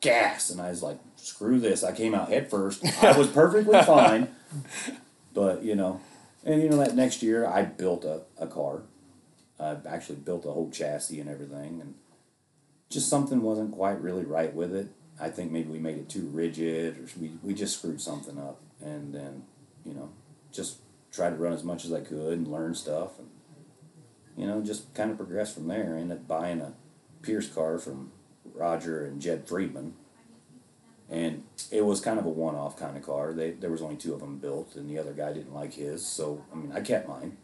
[0.00, 2.84] "Gas!" and I was like, "Screw this!" I came out head first.
[3.02, 4.28] I was perfectly fine,
[5.34, 6.00] but you know,
[6.44, 8.82] and you know that next year I built a, a car.
[9.60, 11.94] I actually built a whole chassis and everything, and
[12.90, 14.88] just something wasn't quite really right with it.
[15.20, 18.60] I think maybe we made it too rigid, or we we just screwed something up,
[18.80, 19.42] and then
[19.84, 20.10] you know
[20.52, 20.78] just
[21.10, 23.28] tried to run as much as I could and learn stuff, and
[24.36, 25.96] you know just kind of progressed from there.
[25.96, 26.74] I ended up buying a
[27.22, 28.12] Pierce car from
[28.58, 29.94] Roger and Jed Friedman,
[31.08, 33.32] and it was kind of a one-off kind of car.
[33.32, 36.06] They there was only two of them built, and the other guy didn't like his,
[36.06, 37.36] so I mean I kept mine.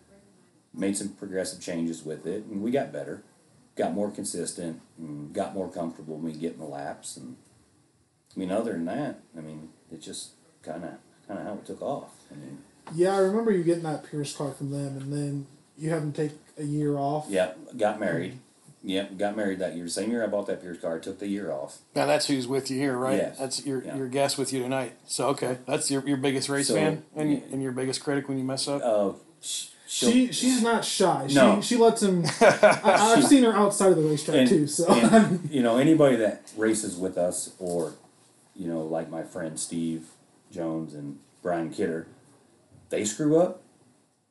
[0.77, 3.23] Made some progressive changes with it, and we got better
[3.77, 7.37] got more consistent and got more comfortable when we get in the laps and
[8.35, 10.31] I mean other than that, I mean it just
[10.63, 10.93] kind of
[11.27, 12.11] kind of how it took off.
[12.31, 12.59] I mean,
[12.95, 15.47] Yeah, I remember you getting that Pierce car from them, and then
[15.79, 17.27] you having to take a year off.
[17.29, 18.39] yeah, got married.
[18.87, 19.89] Yep, got married that year.
[19.89, 20.97] Same year I bought that Pierce car.
[20.97, 21.79] I took the year off.
[21.97, 23.17] Now that's who's with you here, right?
[23.17, 23.39] Yes.
[23.39, 23.97] That's your Yeah.
[23.97, 24.93] your guest with you tonight.
[25.07, 27.39] So okay, that's your your biggest race So, fan and yeah.
[27.51, 28.83] and your biggest critic when you mess up.
[28.85, 31.29] Oh, sh- she'll- She she's not shy.
[31.33, 31.63] No.
[31.63, 32.25] She she lets him.
[32.43, 34.67] I, I've seen her outside of the racetrack and, too.
[34.67, 37.95] So and, you know anybody that races with us or
[38.55, 40.09] you know like my friend Steve
[40.53, 42.07] Jones and Brian Kidder,
[42.91, 43.63] they screw up.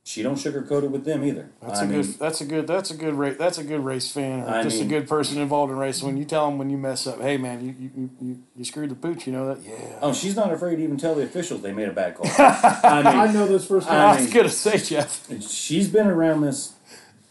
[0.05, 1.49] She don't sugarcoat it with them either.
[1.61, 2.19] That's I a mean, good.
[2.19, 2.67] That's a good.
[2.67, 3.37] That's a good race.
[3.37, 6.05] That's a good race fan, or I just mean- a good person involved in racing.
[6.05, 8.89] When you tell them when you mess up, hey man, you you, you, you screwed
[8.91, 9.25] the pooch.
[9.25, 9.63] You know that?
[9.63, 9.75] Yeah.
[10.01, 12.25] Oh, she's not afraid to even tell the officials they made a bad call.
[12.37, 13.89] I mean, I know this first.
[13.89, 14.25] I I time.
[14.25, 15.25] was gonna say, Jeff.
[15.49, 16.73] she's been around this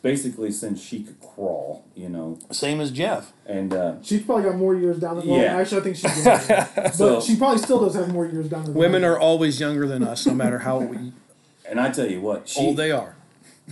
[0.01, 3.33] basically since she could crawl, you know, Same as Jeff.
[3.47, 5.41] and uh, She's probably got more years down the road.
[5.41, 5.57] Yeah.
[5.59, 6.69] Actually, I think she's younger.
[6.75, 8.79] but So- she probably still does have more years down the road.
[8.79, 11.13] Women are always younger than us, no matter how we,
[11.73, 13.17] and I tell you what, she old they are.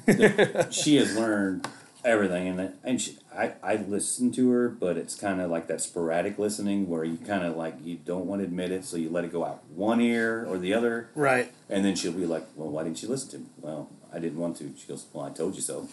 [0.71, 1.69] she has learned
[2.05, 5.67] everything, and that- and she, I I listen to her, but it's kind of like
[5.69, 8.97] that sporadic listening where you kind of like you don't want to admit it, so
[8.97, 11.53] you let it go out one ear or the other, Right.
[11.69, 14.39] and then she'll be like, "Well, why didn't you listen to me?" Well, I didn't
[14.39, 14.73] want to.
[14.79, 15.89] She goes, "Well, I told you so."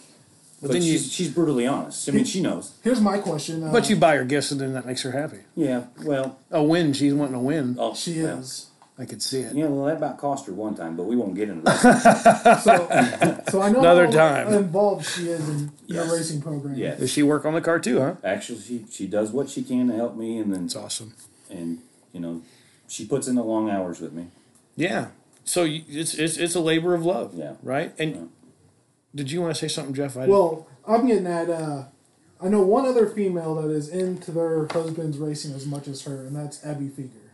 [0.62, 2.08] But, then you- she's, she's brutally honest.
[2.08, 2.72] I mean, she knows.
[2.82, 3.62] Here's my question.
[3.62, 5.38] Uh, But you buy her gifts, and then that makes her happy.
[5.54, 5.84] Yeah.
[6.02, 6.38] Well.
[6.50, 6.92] A win.
[6.94, 7.76] She's wanting a win.
[7.78, 8.38] Oh, she well.
[8.38, 8.67] is.
[9.00, 9.54] I could see it.
[9.54, 12.60] Yeah, well, that about cost her one time, but we won't get into that.
[12.64, 14.52] So, so I know Another how time.
[14.52, 16.06] involved she is in Yes.
[16.06, 16.74] your racing program.
[16.74, 16.98] yes.
[16.98, 18.00] Does she work on the car too?
[18.00, 18.14] Huh?
[18.24, 21.14] Actually, she, she does what she can to help me, and then It's awesome.
[21.48, 21.78] and
[22.12, 22.42] you know,
[22.88, 24.26] she puts in the long hours with me.
[24.76, 25.08] Yeah.
[25.44, 27.34] So you, it's it's it's a labor of love.
[27.34, 27.52] Yeah.
[27.62, 27.94] Right.
[27.98, 28.22] And Yeah.
[29.14, 30.16] Did you want to say something, Jeff?
[30.16, 31.48] I Well, I'm getting at.
[31.48, 31.84] Uh,
[32.42, 36.26] I know one other female that is into their husband's racing as much as her,
[36.26, 37.27] and that's Abby Figure.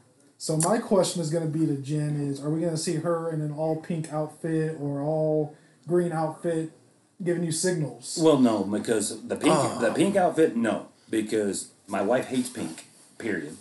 [0.45, 2.97] So my question is going to be to Jen: Is are we going to see
[2.97, 5.57] her in an all pink outfit or all
[5.89, 6.71] green outfit,
[7.23, 8.19] giving you signals?
[8.23, 9.81] Well, no, because the pink Oh.
[9.81, 12.89] the pink outfit, no, because my wife hates pink.
[13.17, 13.57] Period.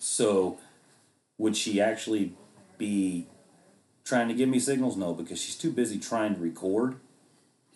[0.00, 0.58] So,
[1.38, 2.32] would she actually
[2.76, 3.28] be
[4.02, 4.96] trying to give me signals?
[4.96, 6.96] No, because she's too busy trying to record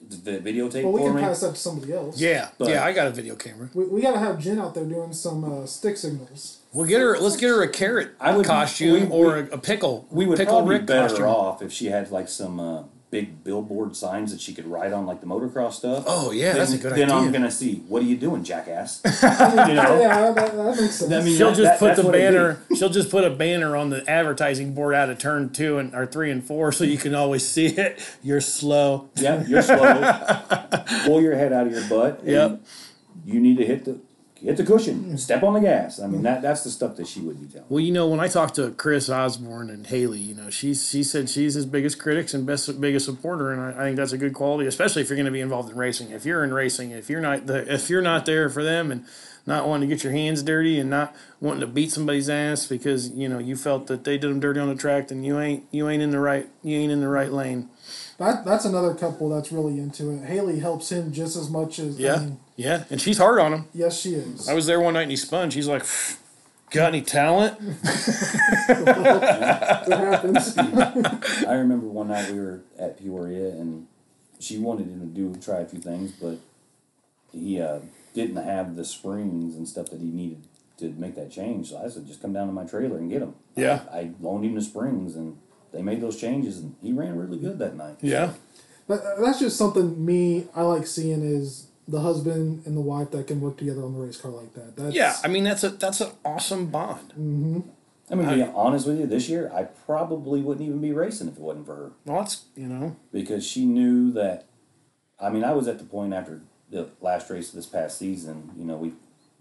[0.00, 1.22] the videotape well, we for can me.
[1.22, 2.20] pass that to somebody else.
[2.20, 2.84] yeah, But- yeah.
[2.84, 3.70] I got a video camera.
[3.74, 6.58] We, we got to have Jen out there doing some uh, stick signals.
[6.74, 7.16] We'll get her.
[7.18, 10.06] Let's get her a carrot I would- costume we- or we- a, a pickle.
[10.10, 11.26] we would pickle probably Rick be better costume.
[11.26, 15.06] off if she had like some uh, big billboard signs that she could write on,
[15.06, 16.02] like the motocross stuff.
[16.04, 17.76] Oh, yeah, then, that's a good then I'm gonna see.
[17.86, 19.00] What are you doing, jackass?
[19.22, 21.12] Yeah, that, that makes sense.
[21.12, 22.36] I mean, She'll that- just that- put the what it'd be.
[22.36, 22.60] banner.
[22.76, 26.06] She'll just put a banner on the advertising board out of turn two and or
[26.06, 28.00] three and four, so you can always see it.
[28.22, 29.08] You're slow.
[29.14, 30.20] Yeah, you're slow.
[31.04, 32.18] Pull your head out of your butt.
[32.20, 32.60] and Yep.
[33.26, 34.00] You need to hit the
[34.44, 35.04] hit the cushion.
[35.04, 35.18] Mm.
[35.18, 36.00] Step on the gas.
[36.00, 36.24] I mean, mm.
[36.24, 37.66] that that's the stuff that she would be telling.
[37.68, 41.02] Well, you know, when I talked to Chris Osborne and Haley, you know, she's she
[41.02, 44.18] said she's his biggest critics and best biggest supporter, and I, I think that's a
[44.18, 46.10] good quality, especially if you're going to be involved in racing.
[46.10, 49.04] If you're in racing, if you're not the if you're not there for them and
[49.46, 53.10] not wanting to get your hands dirty and not wanting to beat somebody's ass because
[53.10, 55.64] you know you felt that they did them dirty on the track, then you ain't
[55.70, 57.68] you ain't in the right you ain't in the right lane.
[58.18, 60.24] That that's another couple that's really into it.
[60.24, 63.52] Haley helps him just as much as Yeah, I mean, yeah, and she's hard on
[63.52, 63.68] him.
[63.74, 64.48] yes, she is.
[64.48, 65.50] I was there one night and he spun.
[65.50, 65.84] She's like,
[66.70, 67.58] "Got any talent?"
[68.66, 70.56] That happens.
[71.46, 73.86] I remember one night we were at Peoria and
[74.40, 76.38] she wanted him to do try a few things, but
[77.32, 77.80] he uh,
[78.14, 80.42] didn't have the springs and stuff that he needed
[80.78, 81.70] to make that change.
[81.70, 83.34] So I said, just come down to my trailer and get them.
[83.56, 83.82] Yeah.
[83.92, 85.38] I, I loaned him the springs and
[85.72, 87.96] they made those changes and he ran really good that night.
[88.00, 88.32] Yeah,
[88.88, 93.10] But uh, that's just something me I like seeing is the husband and the wife
[93.10, 94.76] that can work together on the race car like that.
[94.76, 95.16] That's, yeah.
[95.22, 97.10] I mean, that's a that's an awesome bond.
[97.10, 97.60] Mm-hmm.
[98.10, 101.28] I mean, to be honest with you, this year I probably wouldn't even be racing
[101.28, 101.92] if it wasn't for her.
[102.04, 104.46] Well, that's you know, because she knew that.
[105.18, 108.50] I mean, I was at the point after the last race of this past season.
[108.56, 108.92] You know, we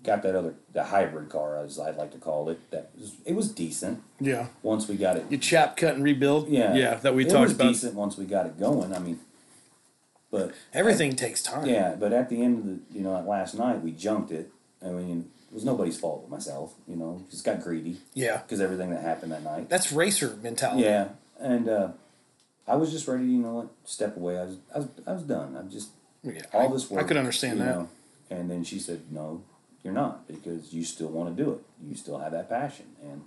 [0.04, 2.72] got that other the hybrid car, as I'd like to call it.
[2.72, 4.48] That was it was decent yeah.
[4.62, 5.26] once we got it.
[5.30, 6.50] You chap cut and rebuild.
[6.50, 6.96] Yeah, yeah.
[6.96, 7.68] That we it talked was about.
[7.68, 8.94] decent once we got it going.
[8.94, 9.20] I mean,
[10.34, 11.66] but Everything takes time.
[11.68, 14.52] yeah, but at the end of the you know last night we junked it.
[14.86, 16.74] I mean, it was nobody's fault but myself.
[16.88, 18.38] You know, just got greedy Yeah.
[18.42, 19.70] because everything that happened that night.
[19.70, 20.84] That's racer mentality.
[20.84, 21.88] Yeah, and uh,
[22.68, 24.38] I was just ready, to, you know, what, step away.
[24.40, 25.56] I was, I was, I was done.
[25.58, 25.90] I'm just
[26.24, 27.04] Yeah, all I- this work.
[27.04, 27.66] I could understand that.
[27.76, 27.90] know.
[28.30, 29.44] And then she said, "No,
[29.84, 31.60] you're not, because you still want to do it.
[31.88, 33.22] You still have that passion." And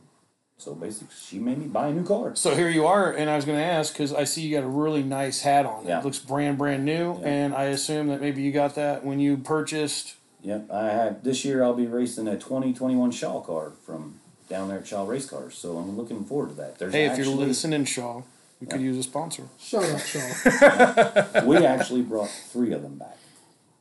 [0.58, 2.34] so basically, she made me buy a new car.
[2.34, 4.64] So here you are, and I was going to ask because I see you got
[4.64, 5.86] a really nice hat on.
[5.86, 5.98] Yeah.
[6.00, 7.28] It looks brand brand new, Yeah.
[7.28, 10.14] and I assume that maybe you got that when you purchased.
[10.42, 11.62] Yep, I have this year.
[11.62, 15.56] I'll be racing a 2021 Shaw car from down there at Shaw Race Cars.
[15.58, 16.78] So I'm looking forward to that.
[16.78, 18.22] There's Hey, if you're listening, Shaw,
[18.60, 19.48] we could use a sponsor.
[19.58, 21.40] Shout out, Shaw.
[21.44, 23.18] we actually brought three of them back.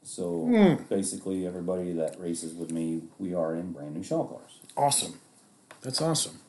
[0.04, 0.84] So Hmm.
[0.90, 4.60] basically, everybody that races with me, we are in brand new Shaw cars.
[4.76, 5.20] Awesome.
[5.82, 6.40] That's awesome.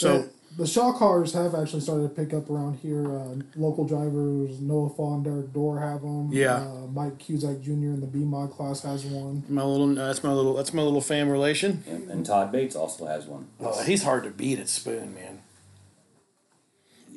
[0.00, 3.04] So the Shaw cars have actually started to pick up around here.
[3.06, 6.30] Uh, local drivers, Noah Fawn, Derek Dorr have them.
[6.32, 6.56] Yeah.
[6.56, 7.70] Uh, Mike Cusack Jr.
[7.70, 9.44] in the B mod class has one.
[9.48, 11.84] my little that's my little that's my little fam relation.
[11.86, 13.48] Yep, and Todd Bates also has one.
[13.60, 15.40] Oh, he's hard to beat at spoon, man.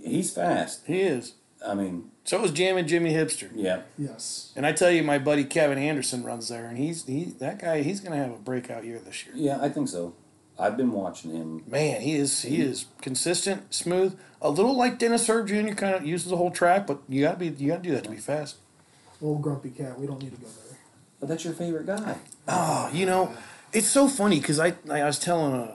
[0.04, 0.82] He's fast.
[0.86, 1.34] He is.
[1.66, 3.50] I mean, So is Jammin' Jimmy Hipster.
[3.56, 3.84] yeah.
[3.98, 4.52] Yes.
[4.56, 7.82] And I tell you, my buddy Kevin Anderson runs there, and he's he that guy.
[7.84, 9.34] He's gonna have a breakout year this year.
[9.36, 10.14] Yeah, I think so.
[10.58, 11.64] I've been watching him.
[11.68, 15.74] Man, he is he is consistent, smooth, a little like Dennis Erb Jr.
[15.74, 18.10] Kind of uses the whole track, but you gotta be you gotta do that to
[18.10, 18.58] be fast.
[19.22, 20.00] Old grumpy cat.
[20.00, 20.78] We don't need to go there.
[21.20, 22.18] But that's your favorite guy.
[22.48, 23.34] Oh, you know,
[23.72, 25.72] it's so funny because I I was telling uh,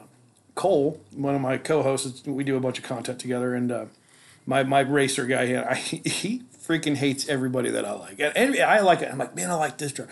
[0.54, 3.84] Cole, one of my co-hosts, we do a bunch of content together, and uh,
[4.44, 8.58] my my racer guy, he, I, he freaking hates everybody that I like, and, and
[8.58, 9.10] I like it.
[9.10, 10.10] I'm like, man, I like this driver.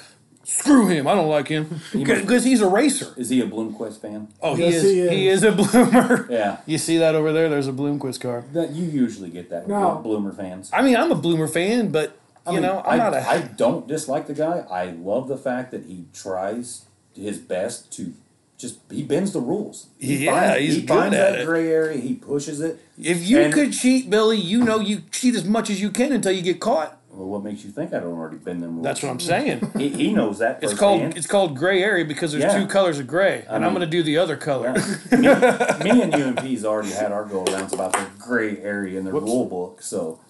[0.49, 1.09] Screw him!
[1.09, 3.13] I don't like him because he's a racer.
[3.17, 4.29] Is he a Bloomquist fan?
[4.41, 4.83] Oh, he Yes, is.
[4.85, 5.43] he He is.
[5.43, 5.49] is.
[5.49, 6.27] a bloomer.
[6.31, 6.59] Yeah.
[6.67, 7.49] You see that over there?
[7.49, 8.45] There's a Bloomquist car.
[8.53, 9.97] That you usually get that with No.
[9.97, 10.71] Bloomer fans.
[10.73, 13.29] I mean, I'm a bloomer fan, but I you mean, know, I'm I, not a.
[13.29, 14.65] I don't dislike the guy.
[14.71, 18.13] I love the fact that he tries his best to
[18.57, 19.89] just he bends the rules.
[19.99, 21.47] He Yeah, finds, he's he good finds at that it.
[21.47, 21.99] gray area.
[21.99, 22.79] He pushes it.
[23.03, 26.13] if you and- could cheat, Billy, you know you cheat as much as you can
[26.13, 26.97] until you get caught.
[27.17, 28.85] Well, what makes you think I don't already bend them rules?
[28.85, 29.73] That's what I'm saying.
[29.79, 30.63] He, he knows that.
[30.63, 30.79] It's firsthand.
[30.79, 32.59] called it's called gray area because there's Yeah.
[32.61, 34.73] two colors of gray, and I'm mean- going to do the other color.
[35.13, 39.13] me, me and UMP's already had our go arounds about the gray area in the
[39.13, 39.81] rule book.
[39.83, 40.21] So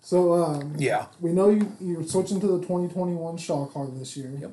[0.00, 1.06] So um, Yeah.
[1.20, 4.30] we know you you're switching to the 2021 Shaw car this year.
[4.40, 4.52] Yep.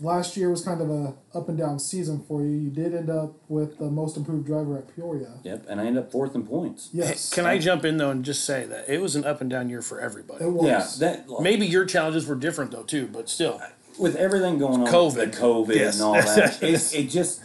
[0.00, 2.50] Last year was kind of a up and down season for you.
[2.50, 5.34] You did end up with the most improved driver at Peoria.
[5.42, 6.90] Yep, and I end up fourth in points.
[6.92, 7.32] Yes.
[7.32, 9.68] Can I jump in though and just say that it was an up and down
[9.68, 10.44] year for everybody.
[10.44, 11.00] It was.
[11.00, 13.60] Yeah, that Maybe your challenges were different though too, but still.
[13.98, 15.32] with everything going on, COVID.
[15.32, 15.94] the COVID Yes.
[15.96, 17.40] and all that, it, it just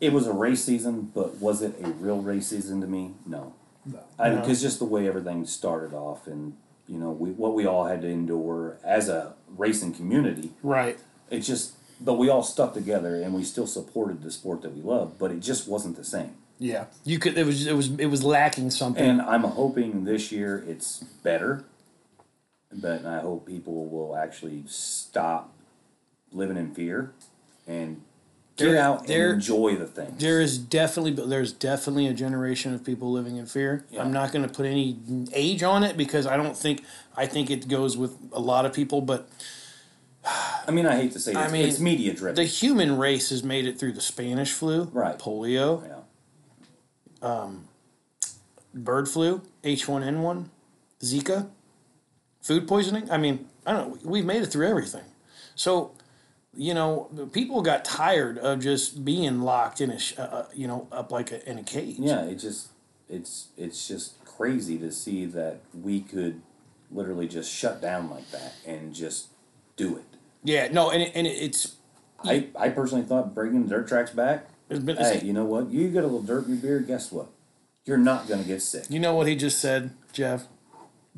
[0.00, 3.12] it was a race season, but was it a real race season to me?
[3.26, 3.52] No,
[3.86, 4.00] No.
[4.18, 6.56] because just the way everything started off, and
[6.88, 10.52] you know, we what we all had to endure as a racing community.
[10.62, 10.98] Right.
[11.30, 14.82] It just, but we all stuck together, and we still supported the sport that we
[14.82, 16.34] love, but it just wasn't the same.
[16.58, 16.86] Yeah.
[17.04, 17.38] You could.
[17.38, 17.66] It was.
[17.66, 17.90] It was.
[17.98, 19.02] It was lacking something.
[19.04, 21.64] And I'm hoping this year it's better,
[22.72, 25.52] but I hope people will actually stop
[26.32, 27.12] living in fear
[27.66, 28.02] and
[28.56, 30.20] get There- out there- and enjoy the things.
[30.20, 33.84] There is definitely, there's definitely a generation of people living in fear.
[33.90, 34.02] Yeah.
[34.02, 34.98] I'm not going to put any
[35.32, 36.84] age on it because I don't think,
[37.16, 39.00] I think it goes with a lot of people.
[39.00, 39.28] But
[40.68, 42.36] I mean, I hate to say it, I mean, it's media driven.
[42.36, 45.18] the human race has made it through the Spanish flu, Right.
[45.18, 45.82] polio,
[47.22, 47.50] yeah.
[48.74, 50.46] bird flu, H1N1,
[51.00, 51.48] Zika,
[52.42, 53.10] food poisoning.
[53.10, 54.10] I mean, I don't know.
[54.10, 55.04] We've made it through everything.
[55.54, 55.92] So,
[56.54, 60.88] you know, people got tired of just being locked in a, uh, uh, you know,
[60.92, 61.96] up like a, in a cage.
[61.98, 62.68] yeah, it just
[63.08, 66.40] it's it's just crazy to see that we could
[66.90, 69.28] literally just shut down like that and just
[69.76, 70.04] do it.
[70.44, 70.68] Yeah.
[70.72, 71.76] No, and it, and it, it's
[72.24, 74.48] I, I personally thought bringing dirt tracks back.
[74.68, 74.96] it's been.
[74.96, 75.70] Hey, you know what?
[75.70, 76.80] You get a little dirt in your beer.
[76.80, 77.28] Guess what?
[77.86, 78.84] You're not gonna get sick.
[78.90, 80.46] You know what he just said, Jeff?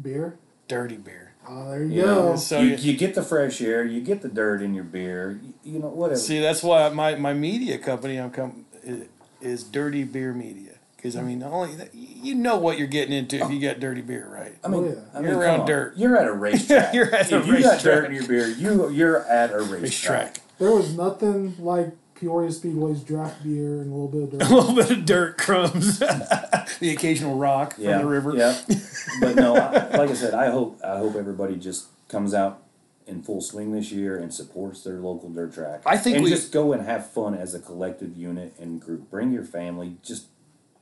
[0.00, 0.38] Beer.
[0.68, 1.34] Dirty beer.
[1.46, 2.14] Oh, there you, You, go.
[2.30, 4.84] know, So you, you- you get the fresh air, you get the dirt in your
[4.84, 6.18] beer, you, you know, whatever.
[6.18, 9.08] See, that's why my, my media company I'm come is,
[9.40, 10.71] is Dirty Beer Media
[11.02, 14.02] because I mean, the only you know what you're getting into if you got dirty
[14.02, 14.54] beer, right?
[14.64, 14.92] I mean, yeah.
[15.12, 15.66] I mean, You're come around on.
[15.66, 15.96] dirt.
[15.96, 16.94] You're at a racetrack.
[16.94, 18.04] You're at a if you got dirt racetrack.
[18.08, 19.80] in your beer, you you're at a racetrack.
[19.82, 20.38] Racetrack.
[20.58, 24.42] there was nothing like Peoria Speedway's draft beer and a little bit of dirt.
[24.42, 24.54] A dirt.
[24.54, 25.98] little bit of dirt crumbs,
[26.78, 28.36] the occasional rock Yeah, from the river.
[28.36, 28.60] Yeah,
[29.20, 32.62] but no, I, like I said, I hope I hope everybody just comes out
[33.08, 35.82] in full swing this year and supports their local dirt track.
[35.84, 39.10] I think and we- just go and have fun as a collective unit and group.
[39.10, 39.96] Bring your family.
[40.04, 40.26] Just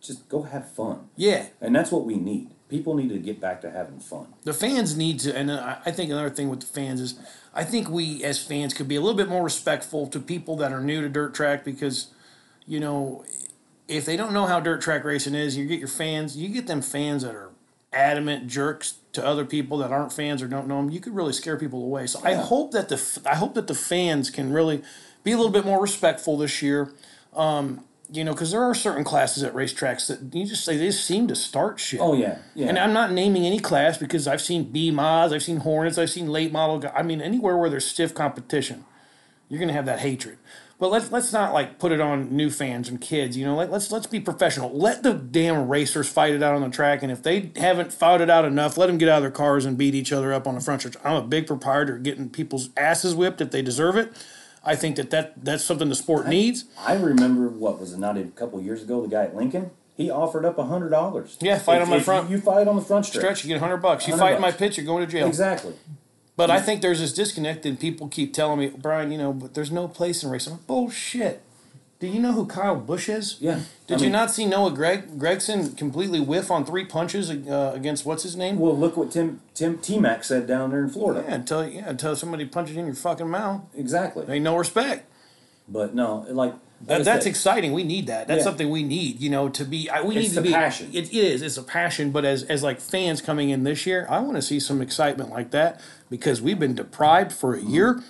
[0.00, 1.08] just go have fun.
[1.16, 2.50] Yeah, And that's what we need.
[2.68, 4.28] People need to get back to having fun.
[4.44, 7.18] the fans need to, and I I think another thing with the fans is,
[7.52, 10.72] I think we as fans could be a little bit more respectful to people that
[10.72, 12.08] are new to dirt track because,
[12.66, 13.24] you know,
[13.88, 16.68] if they don't know how dirt track racing is, you get your fans, you get
[16.68, 17.50] them fans that are
[17.92, 20.90] adamant jerks to other people that aren't fans or don't know them.
[20.90, 22.06] You could really scare people away.
[22.06, 24.82] So I hope that the I hope that the fans can really
[25.24, 26.92] be a little bit more respectful this year.
[27.34, 30.86] Um, you know, because there are certain classes at racetracks that you just say they
[30.86, 32.00] just seem to start shit.
[32.00, 32.68] Oh yeah, yeah.
[32.68, 36.10] And I'm not naming any class because I've seen B Mods, I've seen Hornets, I've
[36.10, 36.90] seen late model.
[36.94, 38.84] I mean, anywhere where there's stiff competition,
[39.48, 40.38] you're gonna have that hatred.
[40.80, 43.36] But let's let's not like put it on new fans and kids.
[43.36, 44.76] You know, like let's let's be professional.
[44.76, 48.22] Let the damn racers fight it out on the track, and if they haven't fought
[48.22, 50.46] it out enough, let them get out of their cars and beat each other up
[50.48, 50.96] on the front stretch.
[51.04, 54.12] I'm a big proprietor getting people's asses whipped if they deserve it.
[54.64, 56.64] I think that, that that's something the sport needs.
[56.78, 59.00] I remember what was it not a couple years ago.
[59.02, 61.36] The guy at Lincoln, he offered up a hundred dollars.
[61.40, 63.22] Yeah, fight If- on my front- You, you fight on the front stretch.
[63.22, 64.06] Stretch, you get hundred bucks.
[64.06, 64.58] You 100 fight in my bucks.
[64.58, 65.26] pitch, you're going to jail.
[65.26, 65.74] Exactly.
[66.36, 69.52] But I think there's this disconnect, and people keep telling me, Brian, you know, but
[69.52, 70.58] there's no place in racing.
[70.66, 71.42] Bullshit.
[72.00, 73.36] Do you know who Kyle Busch is?
[73.40, 73.60] Yeah.
[73.86, 78.06] Did I you not see Noah Greg Gragson completely whiff on three punches uh, against
[78.06, 78.58] what's his name?
[78.58, 81.22] Well, look what Tim Tim T Mac said down there in Florida.
[81.28, 84.24] yeah, until yeah, until somebody punches you in your fucking mouth, Exactly.
[84.28, 85.06] ain't no respect.
[85.68, 86.54] But no, like
[86.86, 87.72] That, that's said, exciting.
[87.74, 88.26] We need that.
[88.26, 88.44] That's Yeah.
[88.44, 89.20] something we need.
[89.20, 89.90] You know, to be.
[89.90, 90.52] I, we It's need to be.
[90.52, 90.88] passion.
[90.94, 91.42] It, it is.
[91.42, 92.12] It's a passion.
[92.12, 95.28] But as as like fans coming in this year, I want to see some excitement
[95.28, 98.02] like that because we've been deprived for a year,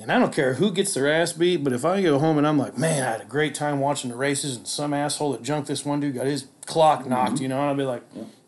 [0.00, 1.64] and I don't care who gets their ass beat.
[1.64, 4.10] But if I go home and I'm like, man, I had a great time watching
[4.10, 7.10] the races, and some asshole that junked this one dude got his clock mm-hmm.
[7.10, 8.02] knocked, you know, and I'll be like,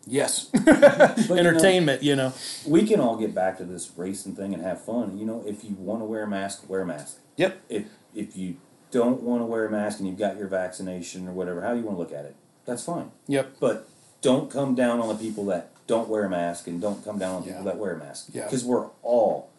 [0.05, 2.33] yes, but, you know, entertainment, you know.
[2.67, 5.17] we can all get back to this racing thing and have fun.
[5.17, 7.17] You know, if you want to wear a mask, wear a mask.
[7.37, 7.61] Yep.
[7.69, 8.57] If if you
[8.91, 11.83] don't want to wear a mask and you've got your vaccination or whatever, how you
[11.83, 13.11] want to look at it, that's fine.
[13.27, 13.57] Yep.
[13.59, 13.87] But
[14.21, 17.37] don't come down on the people that don't wear a mask and don't come down
[17.37, 18.29] on people that wear a mask.
[18.31, 18.43] Yeah.
[18.43, 19.49] Because we're all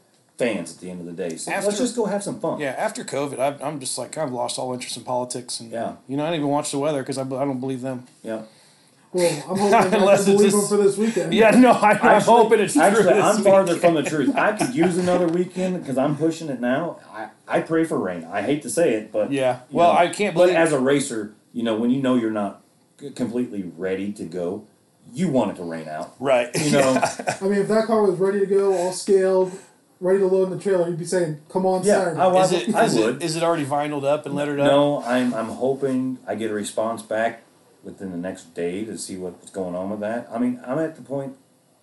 [0.41, 1.37] fans at the end of the day.
[1.37, 2.59] So After- let's just go have some fun.
[2.61, 5.97] Yeah, after COVID, I've, I'm just like I've lost all interest in politics, and Yeah.
[6.09, 8.07] you know, I don't even watch the weather because I, I don't believe them.
[8.23, 8.43] Yeah.
[9.13, 11.35] Well, I'm hoping I Unless can it's believe just- them for this weekend.
[11.35, 13.13] Yeah, no, I, I'm hoping it's actually, true.
[13.15, 13.81] this I'm farther weekend.
[13.81, 14.37] from the truth.
[14.37, 16.99] I could use another weekend because I'm pushing it now.
[17.13, 18.25] I, I pray for rain.
[18.25, 19.61] I hate to say it, but Yeah.
[19.71, 22.31] Well, know, I can't Believe- But as a racer, you know, when you know you're
[22.31, 22.63] not
[23.17, 24.65] completely ready to go,
[25.13, 26.15] you want it to rain out.
[26.21, 26.49] Right.
[26.57, 27.03] You know,
[27.41, 29.51] I mean, if that car was ready to go, all scaled,
[30.01, 32.43] ready to load in the trailer, you'd be saying, "Come on, yeah, Saturday." I, I,
[32.45, 33.17] Is it, I is would.
[33.17, 34.67] it is it already vinyled up and lettered up?
[34.67, 37.43] No, I'm I'm hoping I get a response back
[37.85, 40.29] within the next day to see what's going on with that.
[40.33, 41.37] I mean, I'm at the point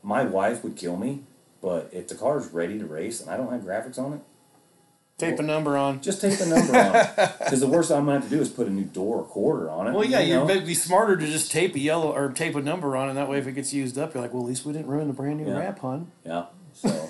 [0.03, 1.23] my wife would kill me,
[1.61, 4.19] but if the car's ready to race and I don't have graphics on it,
[5.17, 5.99] Tape a number on.
[5.99, 6.91] just tape a number on.
[7.39, 9.67] Because the worst I'm gonna have to do is put a new door or quarter
[9.71, 9.93] on it.
[9.93, 10.47] Well, yeah, you know?
[10.51, 13.27] you'd be smarter to just tape a yellow or tape a number on, and that
[13.27, 15.13] way, if it gets used up, you're like, well, at least we didn't ruin the
[15.15, 15.57] brand new Yeah.
[15.57, 16.11] wrap, hun.
[16.23, 16.45] Yeah.
[16.73, 17.06] So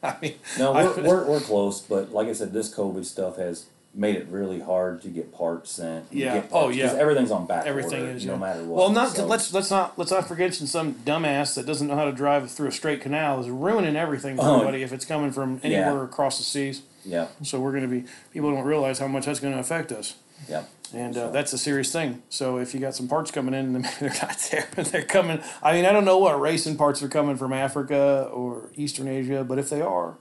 [0.02, 3.66] I mean, no, we're, we're we're close, but like I said, this COVID stuff has
[3.92, 6.06] made it really hard to get parts sent.
[6.12, 6.34] Yeah.
[6.34, 7.00] Get Oh, parts, 'cause yeah.
[7.00, 8.38] everything's on back everything order, is no yeah.
[8.38, 8.78] matter what.
[8.78, 12.04] Well, not So, let's let's not let's not forget some dumbass that doesn't know how
[12.04, 14.54] to drive through a straight canal is ruining everything for Oh.
[14.56, 16.04] everybody if it's coming from anywhere Yeah.
[16.04, 16.82] across the seas.
[17.04, 17.26] Yeah.
[17.42, 20.14] So we're going to be people don't realize how much that's going to affect us.
[20.48, 20.64] Yeah.
[20.92, 22.22] And uh, that's a serious thing.
[22.30, 25.40] So if you got some parts coming in and they're not there, they're coming.
[25.62, 29.44] I mean, I don't know what racing parts are coming from Africa or Eastern Asia,
[29.44, 30.16] but if they are,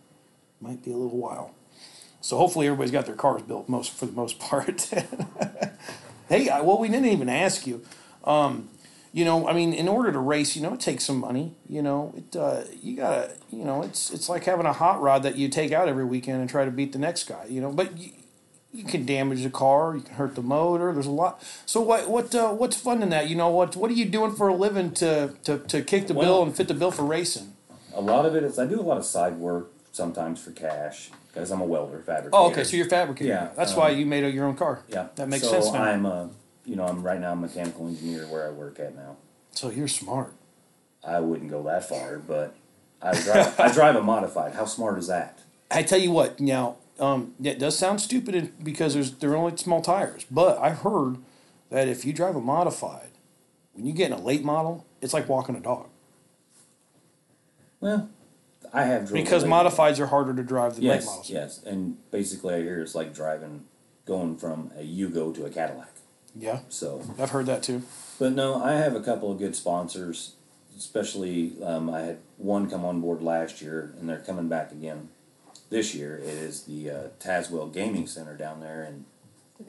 [0.61, 1.55] might be a little while.
[2.21, 4.93] So hopefully everybody's got their cars built most for the most part.
[6.27, 7.83] hey, I, well, we didn't even ask you.
[8.25, 8.69] Um,
[9.11, 11.55] you know, I mean, in order to race, you know, it takes some money.
[11.67, 15.23] You know, it uh, you gotta, you know, it's it's like having a hot rod
[15.23, 17.45] that you take out every weekend and try to beat the next guy.
[17.49, 18.11] You know, but you,
[18.71, 20.93] you can damage the car, you can hurt the motor.
[20.93, 21.43] There's a lot.
[21.65, 23.29] So what what uh, what's fun in that?
[23.29, 26.13] You know what what are you doing for a living to to, to kick the
[26.13, 27.53] bill and fit the bill for racing?
[27.93, 31.09] A lot of it is I do a lot of side work sometimes for cash
[31.27, 32.29] because I'm a welder fabricator.
[32.33, 32.63] Oh, okay.
[32.63, 33.31] So you're fabricating.
[33.33, 34.83] Yeah, That's um, why you made a, your own car.
[34.87, 35.07] yeah.
[35.15, 35.83] That makes so sense now.
[35.83, 36.29] I'm a,
[36.65, 39.17] you know, I'm right now a mechanical engineer where I work at now.
[39.51, 40.33] so you're smart.
[41.03, 42.55] I wouldn't go that far, but
[43.01, 44.53] I drive I drive a modified.
[44.53, 45.39] How smart is that?
[45.71, 46.39] I tell you what.
[46.39, 51.17] Now, um, it does sound stupid because there's they're only small tires, but I heard
[51.69, 53.09] that if you drive a modified,
[53.73, 55.87] when you get in a late model, it's like walking a dog
[57.79, 58.09] Well,
[58.73, 61.29] I have because late- modifieds are harder to drive than late Yes, models.
[61.29, 63.65] yes, and basically I hear it's like driving,
[64.05, 65.89] going from a Yugo to a Cadillac.
[66.35, 67.81] Yeah, So, I've heard that too.
[68.19, 70.33] but no, I have a couple of good sponsors.
[70.77, 75.09] Especially, um, I had one come on board last year, and they're coming back again
[75.69, 76.17] this year.
[76.17, 79.05] It is the uh, Tazewell Gaming Center down there in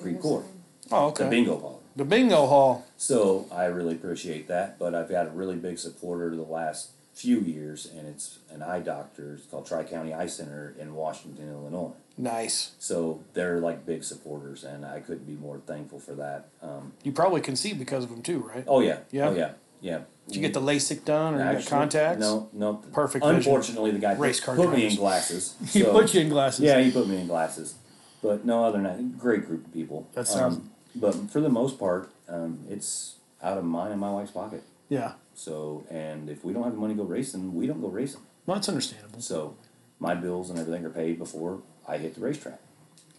[0.01, 0.44] Creve Coeur,
[0.92, 1.24] Oh, okay.
[1.24, 1.82] the bingo hall.
[1.96, 2.86] The bingo hall.
[2.96, 4.78] So I really appreciate that.
[4.78, 8.80] But I've got a really big supporter the last few years, and it's an eye
[8.80, 9.34] doctor.
[9.34, 11.92] It's called Tri County Eye Center in Washington, Illinois.
[12.16, 12.72] Nice.
[12.78, 16.48] So they're like big supporters, and I couldn't be more thankful for that.
[16.62, 18.64] Um, You probably can see because of them too, right?
[18.68, 19.28] oh yeah, Yeah?
[19.28, 19.51] oh yeah,
[19.81, 20.01] yeah.
[20.26, 22.20] Did you get the LASIK done or you got Actually, contacts?
[22.20, 22.74] No, no.
[22.93, 23.37] Perfect vision.
[23.39, 24.93] Unfortunately, the guy Race put, car put me drivers.
[24.93, 25.57] in glasses.
[25.72, 26.61] He so- put you in glasses.
[26.61, 27.74] Yeah, he put me in glasses.
[28.22, 30.09] But no, other than that, great group of people.
[30.14, 34.12] That sounds- Um, but for the most part, um, it's out of mine and my
[34.12, 34.62] wife's pocket.
[34.89, 35.12] Yeah.
[35.35, 38.20] So, and if we don't have the money to go racing, we don't go racing.
[38.47, 39.20] Well, that's understandable.
[39.20, 39.57] So,
[39.99, 42.61] my bills and everything are paid before I hit the racetrack.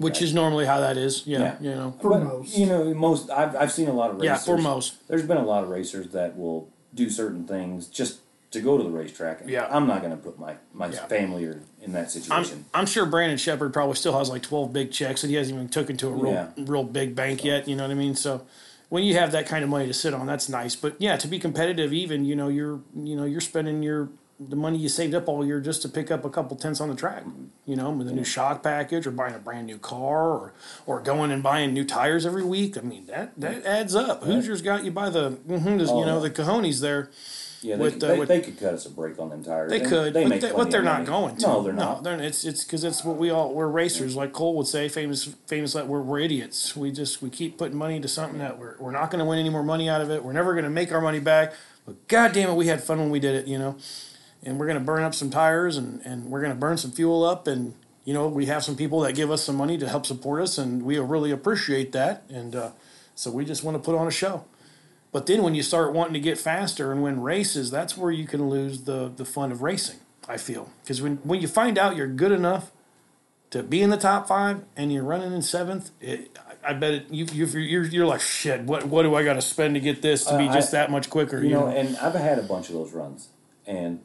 [0.01, 1.25] Which is normally how that is.
[1.25, 1.39] Yeah.
[1.39, 1.55] Yeah.
[1.61, 1.95] You know.
[2.01, 2.57] For but, most.
[2.57, 4.25] you know, most I've I've seen a lot of racers.
[4.47, 5.07] Yeah, for most.
[5.07, 8.19] There's been a lot of racers that will do certain things just
[8.51, 9.43] to go to the racetrack.
[9.45, 9.67] Yeah.
[9.71, 11.05] I'm not going to put my my Yeah.
[11.07, 12.65] family or in that I'm, situation.
[12.73, 15.69] I'm sure Brandon Sheppard probably still has like 12 big checks and he hasn't even
[15.69, 16.47] took into a real Yeah.
[16.57, 18.15] real big bank yet, you know what I mean?
[18.15, 18.45] So
[18.89, 20.75] when you have that kind of money to sit on, that's nice.
[20.75, 24.09] But yeah, to be competitive even, you know, you're you know, you're spending your
[24.49, 26.89] the money you saved up all year just to pick up a couple tenths on
[26.89, 27.23] the track,
[27.65, 30.53] you know, with a new shock package or buying a brand new car or
[30.85, 32.77] or going and buying new tires every week.
[32.77, 34.23] I mean, that that adds up.
[34.23, 36.27] Hoosiers got you by the mhm, you Oh, know, yeah.
[36.27, 37.09] the cojones there.
[37.63, 39.69] Yeah, they, with, uh, they, with- they could cut us a break on them tires.
[39.69, 41.05] They could, They but they, but they're not money.
[41.05, 41.41] going to.
[41.47, 42.03] No, they're not.
[42.03, 44.15] they're, it's it's because it's what we all we're racers.
[44.15, 46.75] Like Cole would say, famous famous that we're, we're idiots.
[46.75, 49.37] We just we keep putting money into something that we're we're not going to win
[49.37, 50.23] any more money out of it.
[50.25, 51.53] We're never going to make our money back.
[51.85, 53.75] But god damn it, we had fun when we did it, you know.
[54.43, 56.91] And we're going to burn up some tires and and we're going to burn some
[56.91, 57.73] fuel up and.
[58.03, 60.57] You know, we have some people that give us some money to help support us,
[60.57, 62.23] and we really appreciate that.
[62.29, 62.71] And uh,
[63.13, 64.43] so we just want to put on a show.
[65.11, 68.25] But then when you start wanting to get faster and win races, that's where you
[68.25, 70.71] can lose the, the fun of racing, I feel.
[70.81, 72.71] Because when, when you find out you're good enough
[73.51, 76.93] to be in the top five and you're running in seventh, it, I I bet
[76.95, 79.79] it, you, you, you're, you're like, shit, what, what do I got to spend to
[79.79, 81.43] get this to be Uh, I- just that much quicker?
[81.43, 83.29] You know, and I've had a bunch of those runs,
[83.67, 83.99] and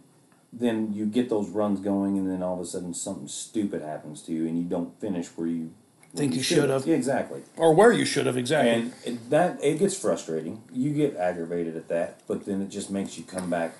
[0.59, 4.23] then you get those runs going, and then all of a sudden something stupid happens
[4.23, 5.73] to you, and you don't finish where you
[6.13, 6.87] where Think you should have.
[6.87, 7.43] Yeah, exactly.
[7.57, 8.71] or where you should have, exactly.
[8.73, 10.63] And it, that it gets frustrating.
[10.73, 13.75] You get aggravated at that, but then it just makes you come back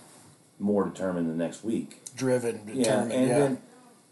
[0.59, 2.03] more determined the next week.
[2.15, 3.39] Driven, Yeah, determined, and yeah.
[3.39, 3.59] then,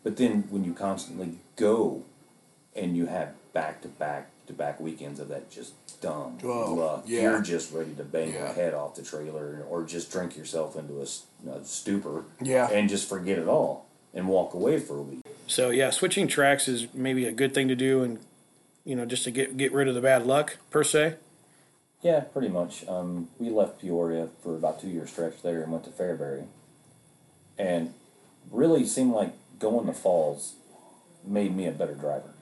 [0.02, 2.04] but then when you constantly go,
[2.74, 5.72] and you have back to back to back weekends of that just
[6.04, 7.04] dumb Oh, luck.
[7.06, 7.22] yeah.
[7.22, 8.44] You're just ready to bang Yeah.
[8.46, 12.68] your head off the trailer or just drink yourself into a stupor Yeah.
[12.70, 15.20] and just forget it all and walk away for a week.
[15.46, 18.18] So yeah, switching tracks is maybe a good thing to do, and
[18.84, 21.14] you know, just to get get rid of the bad luck per se.
[22.02, 22.86] Yeah, pretty much.
[22.86, 26.44] Um, we left Peoria for about two year stretch there and went to Fairbury,
[27.58, 27.94] and
[28.50, 30.54] really seemed like going to Falls
[31.26, 32.33] made me a better driver.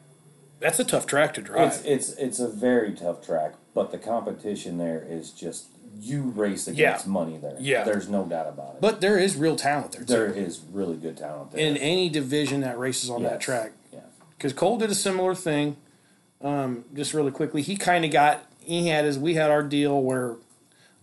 [0.62, 1.68] That's a tough track to drive.
[1.68, 5.66] It's it's it's a very tough track, but the competition there is just
[6.00, 6.90] you race Yeah.
[6.90, 7.56] against money there.
[7.60, 7.84] Yeah.
[7.84, 8.80] there's no doubt about it.
[8.80, 10.12] but there is real talent there too.
[10.12, 13.72] there is really good talent there in any division that races on that track.
[13.92, 14.00] Yeah,
[14.30, 15.76] Because Cole did a similar thing.
[16.40, 20.00] Um, just really quickly, he kind of got he had his we had our deal
[20.00, 20.36] where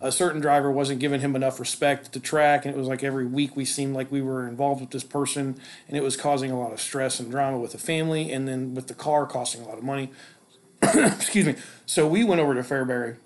[0.01, 3.03] a certain driver wasn't giving him enough respect at the track, and it was like
[3.03, 6.51] every week we seemed like we were involved with this person, and it was causing
[6.51, 9.61] a lot of stress and drama with the family, and then with the car costing
[9.61, 10.09] a lot of money.
[10.81, 11.55] Excuse me.
[11.85, 13.17] So we went over to Fairbury,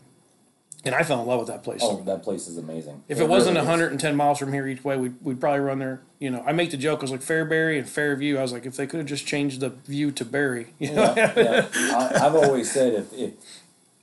[0.83, 1.81] and I fell in love with that place.
[1.83, 3.03] oh, that place is amazing.
[3.07, 3.69] If it, wasn't really is.
[3.69, 6.01] 110 miles from here each way, we'd, we'd probably run there.
[6.17, 6.99] You know, I make the joke.
[6.99, 8.37] I was like Fairbury and Fairview.
[8.37, 11.13] I was like, if they could have just changed the view to Barry, you know?
[11.15, 11.67] yeah, yeah.
[11.73, 13.33] I, I've always said if, if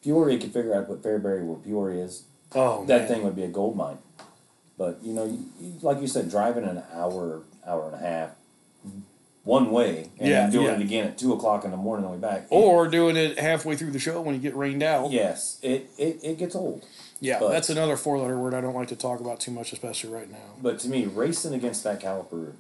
[0.05, 2.23] Peoria could figure out what Fairbury where Peoria is,
[2.55, 3.09] Oh, that man.
[3.09, 3.99] thing would be a gold mine.
[4.79, 8.31] But you know, you, you, like you said, driving an hour, hour and a half,
[9.45, 10.73] one way, and Yeah, doing yeah.
[10.75, 12.47] it again at two o'clock in the morning on the way back.
[12.51, 15.11] Or doing it halfway through the show when you get rained out.
[15.11, 16.85] yes, it, it, it gets old.
[17.21, 20.11] Yeah, But- that's another four-letter word I don't like to talk about too much, especially
[20.11, 20.39] right now.
[20.63, 22.53] But to me, racing against that caliper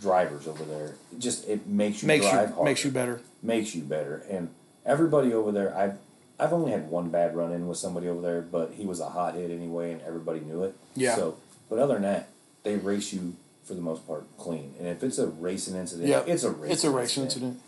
[0.00, 2.64] drivers over there, it just it makes you Makes drive you harder.
[2.70, 3.20] makes you better.
[3.42, 4.22] makes you better.
[4.30, 4.50] And
[4.86, 5.96] everybody over there, I've
[6.38, 9.08] I've only had one bad run in with somebody over there, but he was a
[9.08, 10.74] hot hit anyway, and everybody knew it.
[10.96, 11.14] Yeah.
[11.14, 11.36] So,
[11.70, 12.28] but other than that,
[12.64, 14.74] they race you for the most part clean.
[14.78, 17.60] And if it's a racing incident, Yeah, it's a racing It's a racing incident.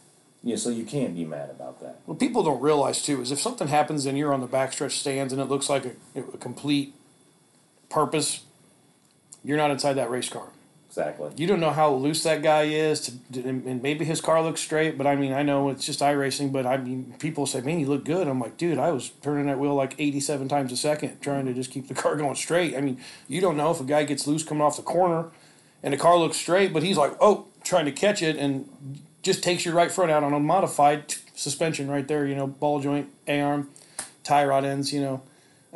[0.43, 2.01] Yeah, so you can't be mad about that.
[2.07, 5.33] What people don't realize too is if something happens and you're on the backstretch stands
[5.33, 6.95] and it looks like a, a complete
[7.89, 8.45] purpose,
[9.43, 10.49] you're not inside that race car.
[10.97, 11.31] Exactly.
[11.37, 13.01] You don't know how loose that guy is,
[13.33, 14.97] to, and maybe his car looks straight.
[14.97, 16.53] But I mean, I know it's just iRacing.
[16.53, 19.45] But I mean, people say, "Man, you look good." I'm like, "Dude, I was turning
[19.47, 22.75] that wheel like 87 times a second, trying to just keep the car going straight."
[22.75, 25.27] I mean, you don't know if a guy gets loose coming off the corner,
[25.83, 28.67] and the car looks straight, but he's like, "Oh," trying to catch it, and
[29.21, 32.25] just takes your right front out on a modified suspension right there.
[32.25, 33.69] You know, ball joint, A arm,
[34.25, 34.95] tie rod ends.
[34.95, 35.23] You know,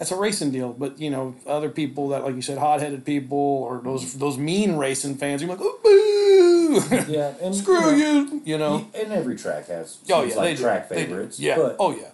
[0.01, 0.72] that's a racing deal.
[0.72, 4.38] But you know, other people that, like you said, hot headed people or those those
[4.38, 8.88] mean racing fans, you're like, oh, boo, Yeah, and screw know, you, you know.
[8.94, 10.94] And every track has Oh yeah, like track do.
[10.94, 11.38] favorites.
[11.38, 11.57] Yeah.
[11.57, 12.12] But, oh yeah.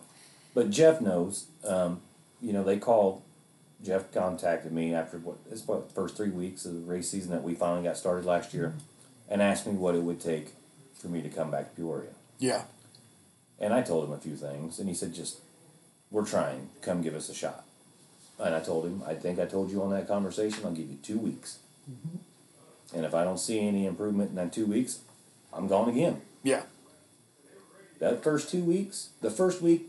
[0.52, 1.46] But Jeff knows.
[1.64, 2.00] Um,
[2.42, 3.22] you know, they called.
[3.84, 7.44] Jeff contacted me after what it's what first three weeks of the race season that
[7.44, 8.74] we finally got started last year,
[9.28, 10.54] and asked me what it would take
[10.98, 12.10] for me to come back to Peoria.
[12.40, 12.62] Yeah.
[13.60, 15.38] And I told him a few things, and he said, "Just
[16.10, 16.70] we're trying.
[16.82, 17.65] Come give us a shot."
[18.38, 20.64] And I told him, "I think I told you on that conversation.
[20.64, 21.58] I'll give you two weeks,
[21.90, 22.18] mm-hmm.
[22.96, 24.98] and if I don't see any improvement in that two weeks,
[25.52, 26.62] I'm gone again." Yeah.
[27.98, 29.86] that first two weeks, the first week,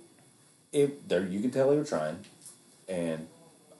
[0.72, 2.20] it there you can tell they were trying,
[2.88, 3.28] and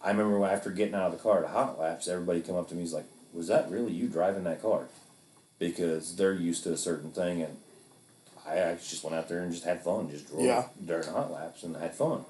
[0.04, 2.76] I remember after getting out of the car to hot laps, everybody come up to
[2.76, 4.88] me and was like, "Was that really you driving that car?"
[5.60, 7.58] Because they're used to a certain thing, and
[8.46, 10.68] I actually just went out there and just had fun, just drove Yeah.
[10.86, 12.26] during hot laps and had fun.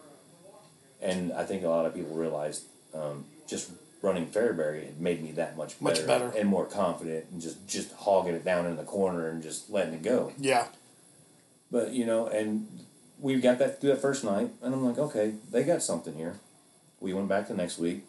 [1.02, 3.72] And I think a lot of people realized um, just
[4.02, 6.32] running Fairbury had made me that much better, Much better.
[6.38, 9.94] and more confident, and just just hogging it down in the corner and just letting
[9.94, 10.34] it go.
[10.40, 10.68] Yeah.
[11.72, 12.68] But you know, and
[13.20, 16.40] we got that through that first night, and I'm like, okay, they got something here.
[17.00, 18.04] We went back the next week,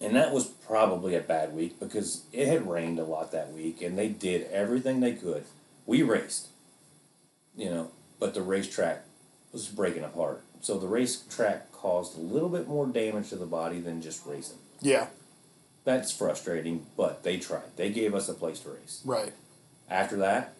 [0.00, 3.82] and that was probably a bad week because it had rained a lot that week,
[3.82, 5.44] and they did everything they could.
[5.86, 6.48] We raced,
[7.56, 9.04] you know, but the racetrack
[9.52, 10.42] was breaking apart.
[10.60, 14.58] So the racetrack caused a little bit more damage to the body than just racing.
[14.80, 15.06] Yeah.
[15.84, 17.76] That's frustrating, but they tried.
[17.76, 19.00] They gave us a place to race.
[19.04, 19.32] Right.
[19.88, 20.52] After that,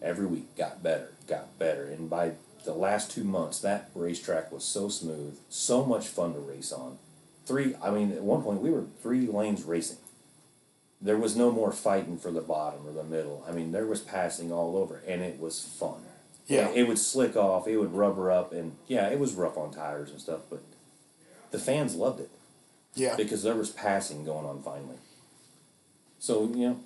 [0.00, 1.86] every week got better, got better.
[1.86, 2.32] And by
[2.64, 6.98] the last two months, that racetrack was so smooth, so much fun to race on.
[7.46, 9.98] Three, I mean, at one point we were three lanes racing.
[11.00, 13.44] There was no more fighting for the bottom or the middle.
[13.48, 16.02] I mean, there was passing all over, and it was fun.
[16.46, 16.68] Yeah.
[16.70, 20.10] It would slick off, it would rubber up, and yeah, it was rough on tires
[20.10, 20.62] and stuff, but
[21.52, 22.30] the fans loved it
[22.94, 23.14] Yeah.
[23.16, 24.96] because there was passing going on finally.
[26.18, 26.80] So you know,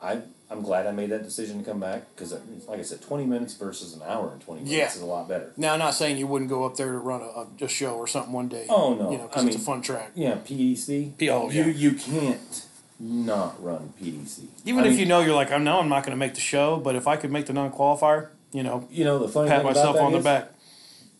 [0.00, 2.32] I I'm glad I made that decision to come back because,
[2.66, 4.88] like I said, twenty minutes versus an hour and twenty minutes Yeah.
[4.88, 5.52] is a lot better.
[5.56, 7.94] Now, I'm not saying you wouldn't go up there to run a, a, a show
[7.96, 8.66] or something one day.
[8.68, 9.10] Oh, no.
[9.10, 10.12] You know, because I it's a mean- fun track.
[10.14, 11.16] Yeah, PDC.
[11.18, 11.66] P- oh, you yeah.
[11.68, 12.66] you can't
[13.00, 14.46] not run PDC.
[14.64, 16.34] Even I if mean, you know you're like, I know I'm not going to make
[16.34, 19.48] the show, but if I could make the non-qualifier, you know, you know the funny
[19.48, 20.50] pat thing myself about that on the is, back.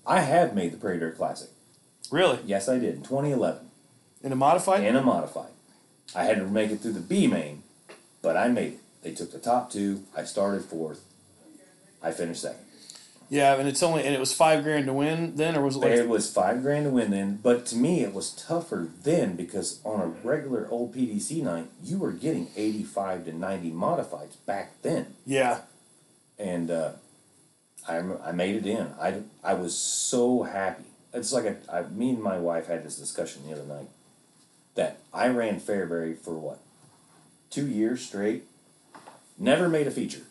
[0.07, 1.51] I have made the Prairie Dirt Classic.
[2.11, 2.39] Really?
[2.47, 3.61] Yes, I did in 2011
[4.23, 4.83] In a modified?
[4.85, 5.51] In a modified.
[6.15, 7.63] I had to make it through the B main,
[8.23, 8.81] but I made it.
[9.03, 10.05] They took the top two.
[10.17, 11.05] I started fourth.
[12.03, 12.65] I finished second.
[13.29, 15.81] yeah, and it's only and it was five grand to win then, or was it
[15.81, 19.37] like It was five grand to win then, but to me it was tougher then
[19.37, 24.81] because on a regular old PDC night, you were getting 85 to 90 modifieds back
[24.83, 25.15] then.
[25.27, 25.63] yeah,
[26.39, 26.93] and uh,
[27.89, 28.93] I I made it in.
[29.01, 30.85] I, I was so happy.
[31.15, 33.89] It's like a, I, me and my wife had this discussion the other night
[34.75, 36.59] that I ran Fairbury for what
[37.51, 38.45] two years straight,
[39.39, 40.23] never made a feature.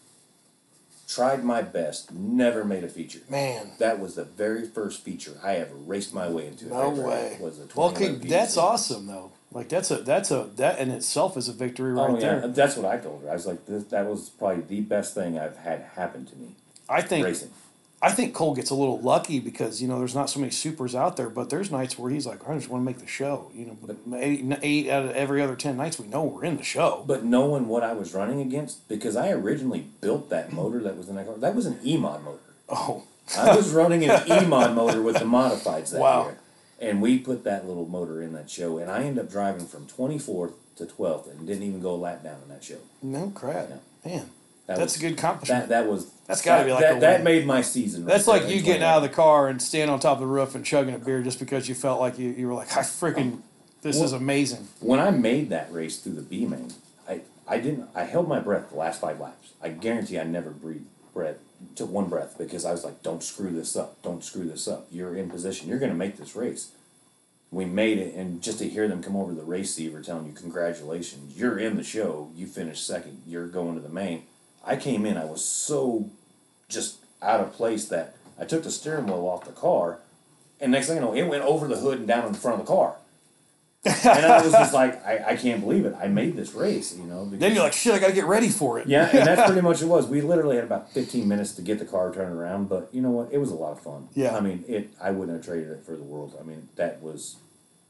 [1.07, 3.21] Tried my best, never made a feature.
[3.29, 3.71] man.
[3.79, 6.67] That was the very first feature I ever raced my way into.
[6.67, 7.37] No way.
[7.39, 8.61] Was the Well, okay, that's PDC.
[8.61, 9.31] awesome though.
[9.53, 12.47] Like that's a that's a that in itself is a victory right Oh yeah, there.
[12.49, 13.29] that's what I told her.
[13.29, 16.49] I was like, this, that was probably the best thing I've had happen to me
[16.89, 17.51] I think racing.
[17.99, 20.93] I think Cole gets a little lucky because you know there's not so many supers
[20.93, 23.49] out there, but there's nights where he's like, I just want to make the show.
[23.55, 26.57] You know, but eight, eight out of every other ten nights we know we're in
[26.57, 27.03] the show.
[27.07, 31.09] But knowing what I was running against, because I originally built that motor that was
[31.09, 32.39] in that car, that was an E-mod motor.
[32.69, 33.03] oh,
[33.35, 36.25] I was running an E-mod motor with the modifieds that Wow.
[36.25, 36.37] year.
[36.79, 39.87] And we put that little motor in that show, and I ended up driving from
[39.87, 42.77] 24th to 12th and didn't even go a lap down in that show.
[43.01, 43.75] no crap, Yeah.
[44.17, 44.29] man.
[44.67, 45.69] That That's was, a good accomplishment.
[45.69, 46.11] That, that was.
[46.27, 48.03] That's gotta be like that, that made my season.
[48.03, 50.27] right That's like you getting out of the car and standing on top of the
[50.27, 52.81] roof and chugging a beer just because you felt like you, you were like, I
[52.81, 53.41] freaking,
[53.81, 54.67] this is amazing.
[54.81, 56.73] When I made that race through the B main,
[57.07, 57.89] I, I didn't.
[57.95, 59.53] I held my breath the last five laps.
[59.61, 61.37] I guarantee I never breathed breath,
[61.75, 64.01] took one breath because I was like, "Don't screw this up.
[64.03, 64.87] Don't screw this up.
[64.91, 65.69] You're in position.
[65.69, 66.71] You're going to make this race."
[67.49, 70.33] We made it, and just to hear them come over the race receiver telling you,
[70.33, 72.29] "Congratulations, you're in the show.
[72.35, 73.21] You finished second.
[73.25, 74.23] You're going to the main."
[74.65, 75.15] I came in.
[75.15, 76.09] I was so
[76.69, 79.99] just out of place that I took the steering wheel off the car,
[80.59, 82.59] and next thing you know, it went over the hood and down in the front
[82.59, 82.95] of the car
[83.85, 85.95] and I was just like, I, I can't believe it.
[85.97, 87.23] I made this race, you know.
[87.25, 88.87] because- Then you're like, shit, I got to get ready for it.
[88.87, 90.07] yeah, and that's pretty much it was.
[90.07, 93.11] We literally had about 15 minutes to get the car turned around, but you know
[93.11, 93.31] what?
[93.31, 94.09] It was a lot of fun.
[94.13, 94.35] Yeah.
[94.35, 94.89] I mean, it.
[95.01, 96.35] I wouldn't have traded it for the world.
[96.39, 97.37] I mean, that was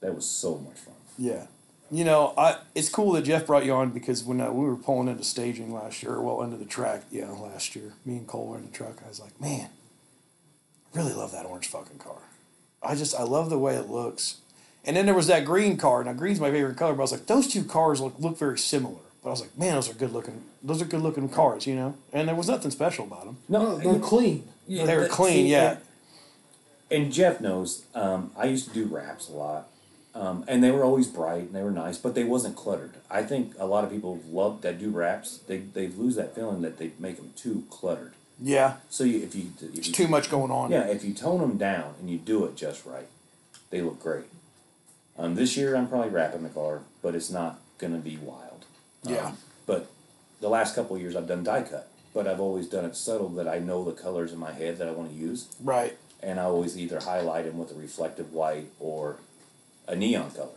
[0.02, 0.94] that was so much fun.
[1.18, 1.48] Yeah.
[1.90, 4.76] You know, I it's cool that Jeff brought you on because when uh, we were
[4.76, 8.48] pulling into staging last year, well, into the track, yeah, last year, me and Cole
[8.48, 9.02] were in the truck.
[9.06, 9.70] I was like, man,
[10.94, 12.18] I really love that orange fucking car.
[12.84, 14.38] I just, I love the way it looks.
[14.86, 16.04] And then there was that green car.
[16.04, 18.58] Now, green's my favorite color, but I was like, those two cars look, look very
[18.58, 19.00] similar.
[19.24, 21.76] But I was like, man, those are good looking, those are good looking cars, you
[21.76, 21.96] know?
[22.14, 23.38] And there was nothing special about them.
[23.50, 24.48] No, they're clean.
[24.68, 25.78] Yeah, They were clean, see, yeah.
[26.90, 27.84] And, and Jeff knows.
[27.94, 29.68] Um, I used to do wraps a lot,
[30.18, 32.94] um, and they were always bright and they were nice, but they wasn't cluttered.
[33.10, 35.38] I think a lot of people love that do wraps.
[35.48, 38.14] They they lose that feeling that they make them too cluttered.
[38.42, 38.78] Yeah.
[38.90, 40.72] So you, if you if There's you too much going on.
[40.72, 43.08] Yeah, if you tone them down and you do it just right,
[43.70, 44.26] they look great.
[45.18, 48.66] Um, this year I'm probably wrapping the car, but it's not gonna be wild.
[49.06, 49.32] Um, Yeah.
[49.66, 49.88] But
[50.42, 53.30] the last couple of years I've done die cut, but I've always done it subtle
[53.30, 55.98] that I know the colors in my head that I want to use, Right.
[56.24, 59.18] and I always either highlight them with a reflective white or
[59.88, 60.50] a neon color.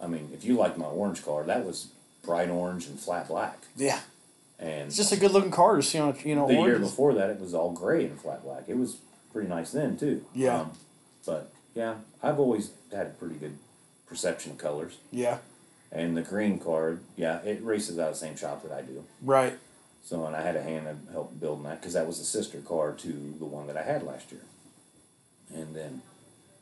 [0.00, 1.88] I mean, if you like my orange car, that was
[2.22, 4.00] bright orange and flat black, Yeah.
[4.58, 7.14] and It's just a good looking car to see on, you know, the year before
[7.14, 8.64] that, it was all gray and flat black.
[8.68, 8.98] It was
[9.32, 10.24] pretty nice then too.
[10.34, 10.60] Yeah.
[10.60, 10.72] Um,
[11.26, 13.56] but yeah, I've always had a pretty good
[14.06, 14.98] perception of colors.
[15.10, 15.38] Yeah.
[15.90, 19.04] And the green card, yeah, it races out of the same shop that I do.
[19.22, 19.58] Right.
[20.04, 22.58] So, and I had a hand in help building that because that was a sister
[22.60, 23.08] car to
[23.38, 24.42] the one that I had last year.
[25.54, 26.02] And then,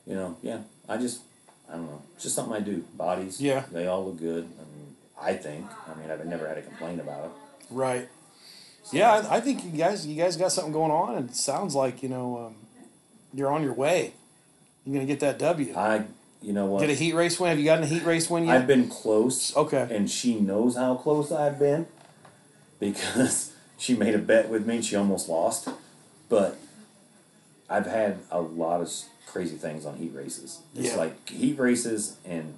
[0.07, 1.21] you know, yeah, I just,
[1.69, 2.85] I don't know, it's just something I do.
[2.97, 3.65] Bodies, Yeah.
[3.73, 4.45] they all look good.
[4.45, 5.67] I mean, I think.
[5.89, 7.31] I mean, I've never had a complaint about it.
[7.71, 8.09] Right.
[8.93, 11.75] Yeah, I, I think you guys you guys got something going on, and it sounds
[11.75, 12.55] like you know um,
[13.35, 14.13] you're on your way.
[14.85, 15.75] You're gonna get that W.
[15.77, 16.05] I,
[16.41, 16.81] you know what?
[16.83, 17.49] Get a heat race win.
[17.51, 18.55] Have you gotten a heat race win yet?
[18.57, 19.57] I've been close.
[19.57, 19.89] Okay.
[19.91, 21.87] And she knows how close I've been
[22.79, 25.69] because she made a bet with me and she almost lost.
[26.29, 26.57] But
[27.69, 28.89] I've had a lot of
[29.27, 30.61] crazy things on heat races.
[30.75, 30.97] It's Yeah.
[30.97, 32.57] like heat races and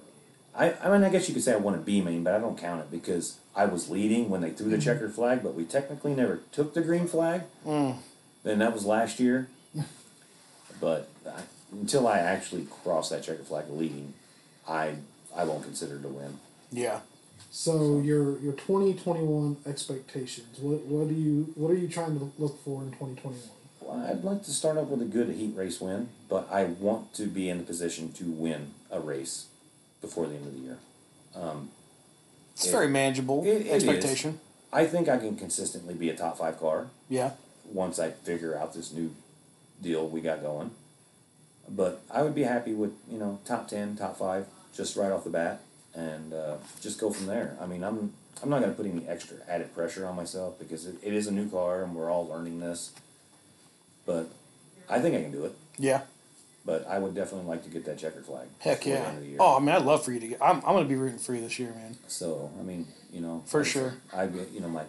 [0.55, 2.39] I, I mean I guess you could say I won a B main, but I
[2.39, 4.83] don't count it because I was leading when they threw the Mm-hmm.
[4.85, 7.43] checkered flag, but we technically never took the green flag.
[7.65, 7.97] Mm.
[8.43, 9.47] Then that was last year.
[10.81, 11.41] but I,
[11.71, 14.13] until I actually cross that checkered flag leading,
[14.67, 14.95] I
[15.35, 16.39] I won't consider it a win.
[16.71, 17.01] yeah.
[17.51, 20.59] So your your twenty twenty one expectations.
[20.59, 23.57] What what do you what are you trying to look for in twenty twenty one?
[23.91, 27.27] I'd like to start off with a good heat race win, but I want to
[27.27, 29.45] be in the position to win a race
[30.01, 30.77] before the end of the year.
[32.53, 33.83] It's It- very manageable it- it is.
[33.83, 34.39] expectation.
[34.71, 37.31] I think I can consistently be a top five car Yeah.
[37.71, 39.11] once I figure out this new
[39.81, 40.71] deal we got going.
[41.71, 45.23] but I would be happy with you know top ten, top five, just right off
[45.23, 45.59] the bat,
[45.93, 47.55] and uh, just go from there.
[47.61, 48.11] I mean, I'm
[48.41, 51.27] I'm not going to put any extra added pressure on myself because it, it is
[51.27, 52.89] a new car and we're all learning this.
[54.09, 54.27] But
[54.89, 55.55] I think I can do it.
[55.77, 56.01] Yeah.
[56.65, 58.47] But I would definitely like to get that checker flag.
[58.57, 58.95] Heck yeah.
[58.95, 59.37] end of the year.
[59.39, 60.41] Oh, I mean, I'd love for you to get.
[60.41, 61.95] I'm, I'm going to be rooting for you this year, man.
[62.07, 63.97] So I mean, you know, For sure.
[64.11, 64.85] I you know my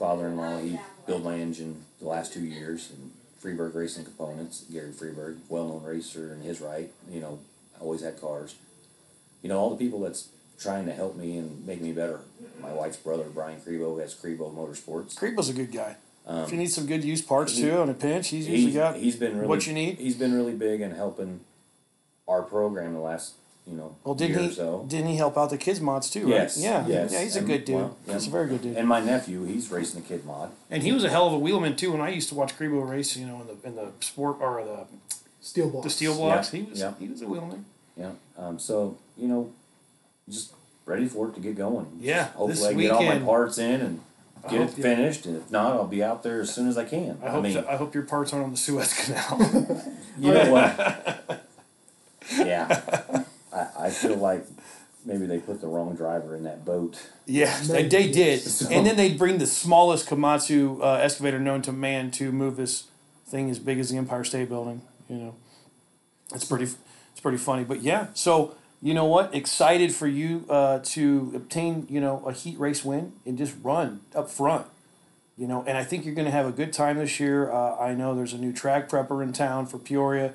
[0.00, 0.62] father-in-law.
[0.62, 4.64] He built my engine the last two years, and Freeburg Racing Components.
[4.72, 6.90] Gary Freeburg, well-known racer in his right.
[7.08, 7.38] You know,
[7.78, 8.56] always had cars.
[9.42, 10.28] You know, all the people that's
[10.58, 12.22] trying to help me and make me better.
[12.60, 15.14] My wife's brother, Brian Crebo, has Crebo Motorsports.
[15.14, 15.94] Crebo's a good guy.
[16.44, 18.96] If you need some good used parts too on a pinch, he's He- usually got
[18.96, 19.98] he's been really what you need.
[19.98, 21.40] He's been really big in helping
[22.28, 23.34] our program the last
[23.66, 24.48] you know Well, didn't year he?
[24.48, 24.84] or so.
[24.88, 26.28] Didn't he help out the kids mods too?
[26.28, 26.86] Yes, Yeah.
[26.86, 27.12] yes.
[27.12, 27.76] Yeah, he's a good dude.
[27.76, 28.14] well, yeah.
[28.14, 28.76] He's a very good dude.
[28.76, 30.50] And my nephew, he's racing the kid mod.
[30.70, 31.92] And he was a hell of a wheelman too.
[31.92, 34.64] When I used to watch Crebo race, you know, in the in the sport or
[34.64, 34.86] the
[35.42, 35.84] Steel blocks.
[35.84, 36.92] the steel blocks, Yeah, he was yeah.
[36.98, 37.64] he was a wheelman.
[37.96, 38.12] Yeah.
[38.38, 39.50] Um, so you know,
[40.28, 40.52] just
[40.86, 41.86] ready for it to get going.
[42.00, 44.00] Yeah, Hopefully, this I get all my parts in and
[44.44, 45.26] I get it hope finished.
[45.26, 47.18] And if not, I'll be out there as soon as I can.
[47.22, 49.38] I hope mean, that- I hope your parts aren't on the Suez Canal.
[50.18, 51.46] you know what?
[52.36, 53.24] yeah.
[53.52, 54.46] I, I feel like
[55.04, 57.08] maybe they put the wrong driver in that boat.
[57.26, 58.42] yeah, they, they did.
[58.70, 62.84] And then they bring the smallest Komatsu uh, excavator known to man to move this
[63.26, 64.82] thing as big as the Empire State Building.
[65.08, 65.34] You know,
[66.34, 67.64] it's pretty it's pretty funny.
[67.64, 69.34] But yeah, so you know what?
[69.34, 74.00] Excited for you uh, to obtain you know a heat race win and just run
[74.14, 74.66] up front.
[75.36, 77.50] You know, and I think you're going to have a good time this year.
[77.50, 80.34] Uh, I know there's a new track prepper in town for Peoria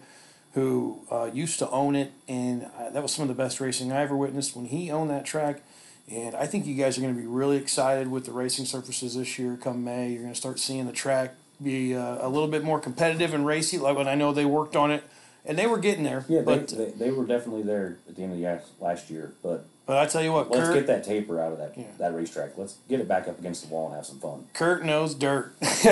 [0.54, 3.92] who uh, used to own it, and uh, that was some of the best racing
[3.92, 5.62] I ever witnessed when he owned that track.
[6.10, 9.16] And I think you guys are going to be really excited with the racing surfaces
[9.16, 9.58] this year.
[9.62, 12.80] Come May, you're going to start seeing the track be uh, a little bit more
[12.80, 13.78] competitive and racy.
[13.78, 15.04] Like when I know they worked on it,
[15.48, 16.26] and they were getting there.
[16.28, 19.10] Yeah, but they, they, they were definitely there at the end of the year, last
[19.10, 19.34] year.
[19.44, 21.86] But but I tell you what, let's Kurt, get that taper out of that Yeah.
[22.00, 22.58] that racetrack.
[22.58, 24.46] Let's get it back up against the wall and have some fun.
[24.54, 25.54] Kurt knows dirt.
[25.62, 25.90] he,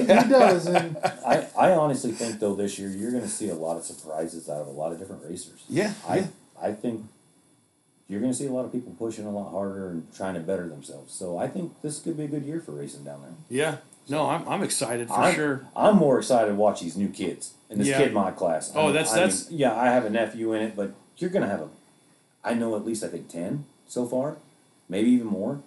[0.00, 3.54] he does, and I, I honestly think though this year you're going to see a
[3.54, 5.64] lot of surprises out of a lot of different racers.
[5.68, 6.26] Yeah, I yeah.
[6.62, 7.06] I think
[8.08, 10.40] you're going to see a lot of people pushing a lot harder and trying to
[10.40, 11.14] better themselves.
[11.14, 13.30] So I think this could be a good year for racing down there.
[13.48, 13.76] yeah,
[14.08, 15.66] no, I'm, I'm excited for I'm, sure.
[15.76, 17.98] I'm more excited to watch these new kids in this Yeah.
[17.98, 18.72] kid mod class.
[18.74, 19.74] Oh, I mean- that's- I mean, that's- yeah.
[19.74, 21.68] I have a nephew in it, but you're going to have a.
[22.42, 24.36] I know at least I think ten so far,
[24.88, 25.60] maybe even more.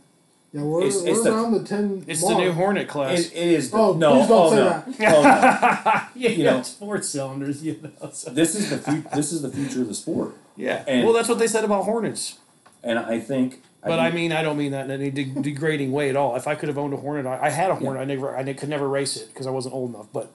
[0.51, 2.03] yeah, we're, It's- we're it's the- around the ten.
[2.07, 2.35] It's mark.
[2.35, 3.19] the new Hornet class.
[3.19, 3.71] It, it is.
[3.73, 4.63] Oh, no, please don't oh, say no.
[4.65, 5.15] that.
[5.15, 6.01] Oh, no.
[6.21, 6.57] yeah, you know.
[6.59, 7.63] it's four cylinders.
[7.63, 8.31] You know, so.
[8.31, 10.83] This is the fu- this is the future of the sport, yeah.
[10.87, 12.39] And- well, that's what they said about Hornets.
[12.83, 13.61] and I think.
[13.85, 16.35] But I think- mean, I don't mean that in any de- degrading way at all.
[16.35, 18.01] If I could have owned a Hornet, I, I had a Hornet.
[18.01, 20.07] I never, I ne- could never race it because I wasn't old enough.
[20.13, 20.31] But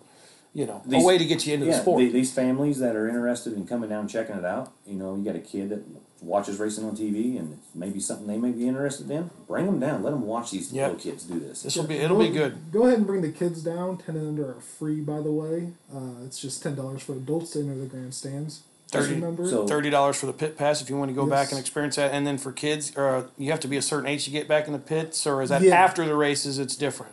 [0.55, 1.99] you know, These- a way to get you into yeah, the sport.
[2.01, 5.15] the- these families that are interested in coming down and checking it out, you know,
[5.17, 5.83] you got a kid that
[6.21, 9.31] watches racing on TV and maybe something they may be interested in.
[9.47, 10.03] Bring them down.
[10.03, 10.93] Let them watch these Yep.
[10.93, 11.63] little kids do this.
[11.63, 12.73] this will be, it'll be good.
[12.73, 13.99] Go ahead and bring the kids down.
[13.99, 15.69] Ten and under are free, by the way.
[15.95, 18.63] Uh, it's just ten dollars for adults to enter the grandstands.
[18.91, 19.49] Just 30 remember.
[19.49, 21.53] so- Thirty dollars for the pit pass if you want to go back Yes.
[21.53, 24.25] and experience that, and then for kids, uh, you have to be a certain age
[24.25, 25.75] to get back in the pits, or is that Yeah.
[25.75, 26.59] after the races?
[26.59, 27.13] It's different.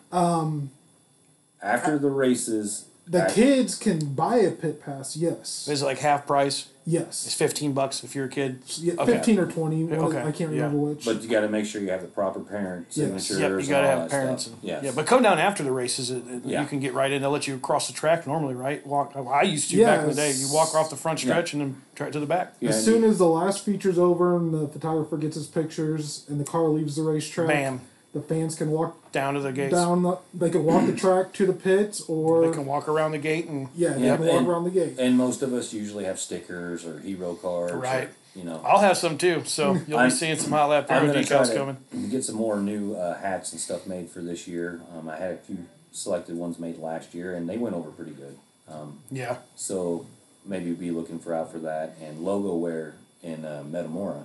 [1.61, 5.15] After the races, the act- kids can buy a pit pass.
[5.15, 5.67] Yes.
[5.67, 6.67] Is it like half price?
[6.87, 7.25] Yes.
[7.25, 8.59] It's fifteen bucks if you're a kid.
[8.77, 9.13] Yeah, Okay.
[9.13, 9.91] Fifteen or twenty.
[9.91, 10.61] Okay, I can't yeah.
[10.65, 11.03] remember which.
[11.05, 12.95] but you got to make sure you have the proper parent Yes.
[13.25, 13.39] signatures.
[13.39, 14.43] Yep, you and got to all have that parents.
[14.43, 14.53] Stuff.
[14.61, 14.83] And, Yes.
[14.83, 16.11] Yeah, but come down after the races.
[16.11, 16.61] It, it- Yeah.
[16.61, 17.23] You can get right in.
[17.23, 18.85] They'll let you cross the track normally, right?
[18.85, 19.13] Walk.
[19.15, 20.31] I used to back in the day.
[20.33, 22.53] You walk off the front stretch and then try to the back.
[22.59, 26.23] Yeah, as soon you- as the last feature's over and the photographer gets his pictures
[26.29, 27.81] and the car leaves the racetrack, Bam.
[28.15, 29.73] The fans can walk Down to the gates.
[29.73, 30.01] down.
[30.03, 33.17] The, they can walk the track to the pits, or They can walk around the
[33.17, 34.95] gate and yeah, they Yep, can walk and- around the gate.
[34.97, 37.73] and most of us usually have stickers or hero cards.
[37.73, 38.09] or, Right.
[38.33, 38.61] you know.
[38.65, 39.43] I'll have some too.
[39.45, 41.55] So you'll I'm- be seeing some hot lap I'm pyro gonna try decals to
[41.91, 42.09] coming.
[42.09, 44.79] get some more new uh, hats and stuff made for this year.
[44.97, 45.57] Um, I had a few
[45.91, 48.37] selected ones made last year, and they went over pretty good.
[48.71, 49.37] Um, Yeah.
[49.57, 50.05] so
[50.45, 54.23] maybe be looking for out for that and logo wear in uh, Metamora.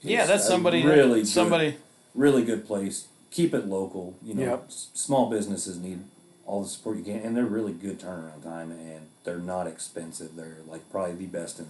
[0.00, 0.82] Yeah, is that's a somebody.
[0.84, 1.76] Really, good- somebody.
[2.14, 3.06] really good place.
[3.36, 4.14] Keep it local.
[4.22, 4.64] You know, Yep.
[4.68, 5.98] s- small businesses need
[6.46, 10.36] all the support you can, and they're really good turnaround time, and they're not expensive.
[10.36, 11.66] They're like probably the best in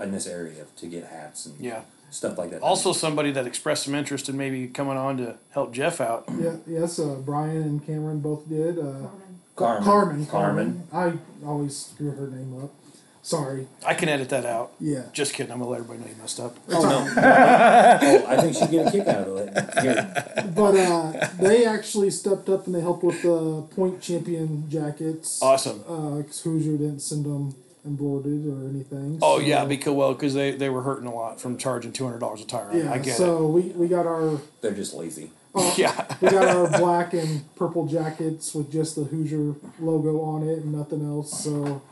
[0.00, 1.82] in this area to get hats and Yeah.
[2.10, 2.62] stuff like that.
[2.62, 6.24] Also, somebody that expressed some interest in maybe coming on to help Jeff out.
[6.40, 8.78] Yeah, yes, uh, Brian and Cameron both did.
[8.78, 9.08] Uh,
[9.54, 9.84] Carmen.
[9.84, 10.82] Carmen, Carmen.
[10.90, 11.18] Carmen.
[11.44, 12.70] I always screw her name up.
[13.24, 13.68] Sorry.
[13.86, 14.72] I can edit that out.
[14.80, 15.04] Yeah.
[15.12, 15.52] Just kidding.
[15.52, 16.56] I'm gonna let everybody know you messed up.
[16.68, 17.06] Oh no!
[17.16, 19.82] oh, I think she'd get a kick out of it.
[19.82, 25.40] Here, But uh, they actually stepped up and they helped with the point champion jackets.
[25.40, 25.78] Awesome.
[25.78, 27.54] Because Hoosier didn't send them
[27.84, 29.18] embroidered or anything.
[29.22, 32.04] Oh so- yeah, because well, because they, they were hurting a lot from charging two
[32.04, 32.70] hundred dollars a tire.
[32.76, 32.92] yeah.
[32.92, 35.24] I get so we we got our They're just lazy.
[35.24, 35.30] it.
[35.78, 40.58] Yeah, we got our black and purple jackets with just the Hoosier logo on it
[40.58, 41.44] and nothing else.
[41.44, 41.82] So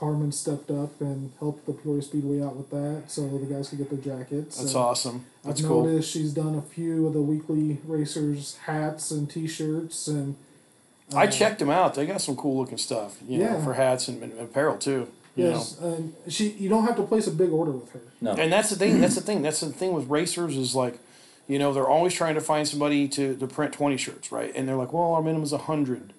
[0.00, 3.78] Carmen stepped up and helped the Peoria Speedway out with that, so the guys could
[3.78, 4.56] get their jackets.
[4.56, 5.26] that's And awesome.
[5.44, 5.84] That's I've cool.
[5.84, 10.36] noticed she's done a few of the weekly racers hats and T-shirts and
[11.14, 11.94] I uh, checked them out.
[11.94, 13.18] They got some cool looking stuff.
[13.28, 15.08] You know, for hats and, and apparel too.
[15.36, 18.00] You yes, and she you don't have to place a big order with her.
[18.20, 18.32] No.
[18.32, 19.00] and that's the thing.
[19.00, 19.42] That's the thing.
[19.42, 20.98] That's the thing with racers is like,
[21.46, 24.52] you know, they're always trying to find somebody to, to print twenty shirts, right?
[24.54, 26.12] And they're like, well, our minimum is a hundred,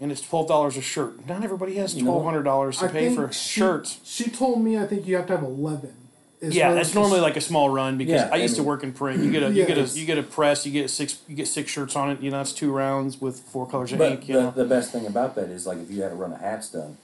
[0.00, 1.26] and it's twelve dollars a shirt.
[1.26, 4.00] Not everybody has twelve hundred dollars to I pay think for she, shirts.
[4.04, 5.94] She told me I think you have to have eleven.
[6.40, 8.82] is Yeah, that's normally like a small run because Yeah, I used I to work
[8.82, 9.22] in print.
[9.22, 10.64] You get a you get a you get a press.
[10.64, 12.20] You get six you get six shirts on it.
[12.20, 14.28] You know, it's two rounds with four colors of But ink.
[14.28, 16.32] You the, know, the best thing about that is like if you had a run
[16.32, 16.96] of hats done,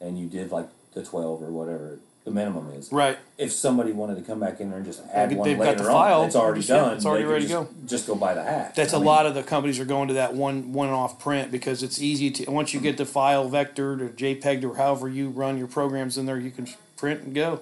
[0.00, 2.92] and you did like the twelve or whatever the minimum is.
[2.92, 3.18] right?
[3.36, 5.78] If somebody wanted to come back in there and just add They've one got later
[5.78, 6.96] the file, on, it's already just- yeah, done.
[6.96, 8.74] it's already they could ready to just, Just go buy the hat.
[8.76, 11.50] That's a a lot of the companies are going to that one one off print
[11.50, 15.30] because it's easy to once you get the file vectored or JPEG or however you
[15.30, 17.60] run your programs in there, you can print and go.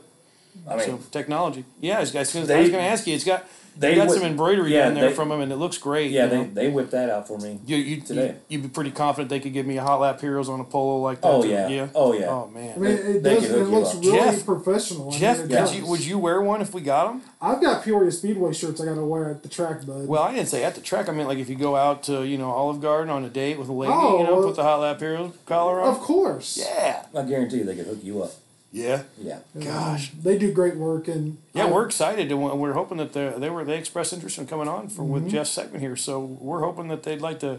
[0.68, 3.14] I mean, so technology, yeah, it's, it's, I was going to ask you.
[3.14, 3.46] It's got
[3.78, 5.78] they you got would- some embroidery yeah, in there they- from them, and it looks
[5.78, 6.10] great.
[6.10, 6.50] yeah, you they, know?
[6.54, 7.58] they whipped that out for me.
[7.64, 8.34] You, you, today.
[8.48, 10.64] you, would be pretty confident they could give me a Hot Lap Heroes on a
[10.64, 11.28] polo like that.
[11.28, 11.68] Oh yeah.
[11.68, 11.88] yeah.
[11.94, 12.26] Oh yeah.
[12.28, 12.74] Oh man.
[12.76, 13.46] I mean, it They does.
[13.46, 15.14] could It looks really Jeff- professional.
[15.14, 17.22] I Jeff, mean, it you, would you wear one if we got them?
[17.40, 20.06] I've got Peoria Speedway shirts I got to wear at the track, bud.
[20.06, 21.08] Well, I didn't say at the track.
[21.08, 23.58] I mean, like if you go out to you know Olive Garden on a date
[23.58, 25.88] with a lady, Oh, you know, well- put the Hot Lap Heroes collar on.
[25.94, 26.58] of course.
[26.60, 27.06] Yeah.
[27.16, 28.32] I guarantee you they could hook you up.
[28.72, 29.02] Yeah.
[29.20, 29.40] Yeah.
[29.56, 30.10] Um, Gosh.
[30.12, 33.50] they do great work, and Yeah, I- we're excited, and we're hoping that they they
[33.50, 35.96] were they expressed interest in coming on for with Jeff's segment here.
[35.96, 37.58] So we're hoping that they'd like to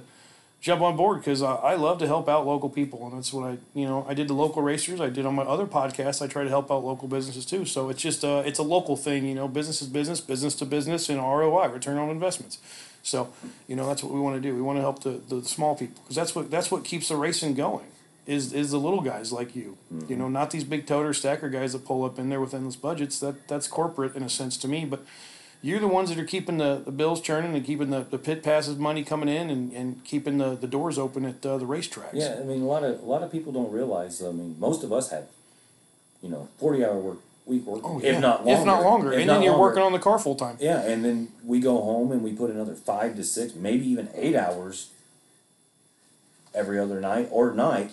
[0.61, 3.43] jump on board because I, I love to help out local people, and that's what
[3.45, 5.01] I you know I did the local racers.
[5.01, 6.21] I did on my other podcast.
[6.21, 7.65] I try to help out local businesses too.
[7.65, 9.49] So it's just uh it's a local thing, you know.
[9.49, 12.59] Business is business, business to business, and ROI, return on investments.
[13.03, 13.33] So
[13.67, 14.55] you know that's what we want to do.
[14.55, 17.17] We want to help the, the small people because that's what that's what keeps the
[17.17, 17.87] racing going.
[18.27, 21.73] Is, is the little guys like you, you know, not these big toter stacker guys
[21.73, 23.19] that pull up in there with endless budgets.
[23.19, 25.03] That that's corporate in a sense to me, but
[25.63, 28.43] you're the ones that are keeping the, the bills churning and keeping the, the pit
[28.43, 32.11] passes money coming in and, and keeping the, the doors open at uh, the racetracks.
[32.13, 34.21] Yeah, I mean a lot of a lot of people don't realize.
[34.21, 35.25] I mean, most of us have,
[36.21, 37.17] you know, forty hour work
[37.47, 38.11] week work, Oh, yeah.
[38.13, 38.59] if not longer.
[38.61, 39.13] If not longer.
[39.13, 39.61] if and not then you're longer.
[39.67, 40.57] working on the car full time.
[40.59, 44.09] Yeah, and then we go home and we put another five to six, maybe even
[44.15, 44.91] eight hours
[46.53, 47.91] every other night or night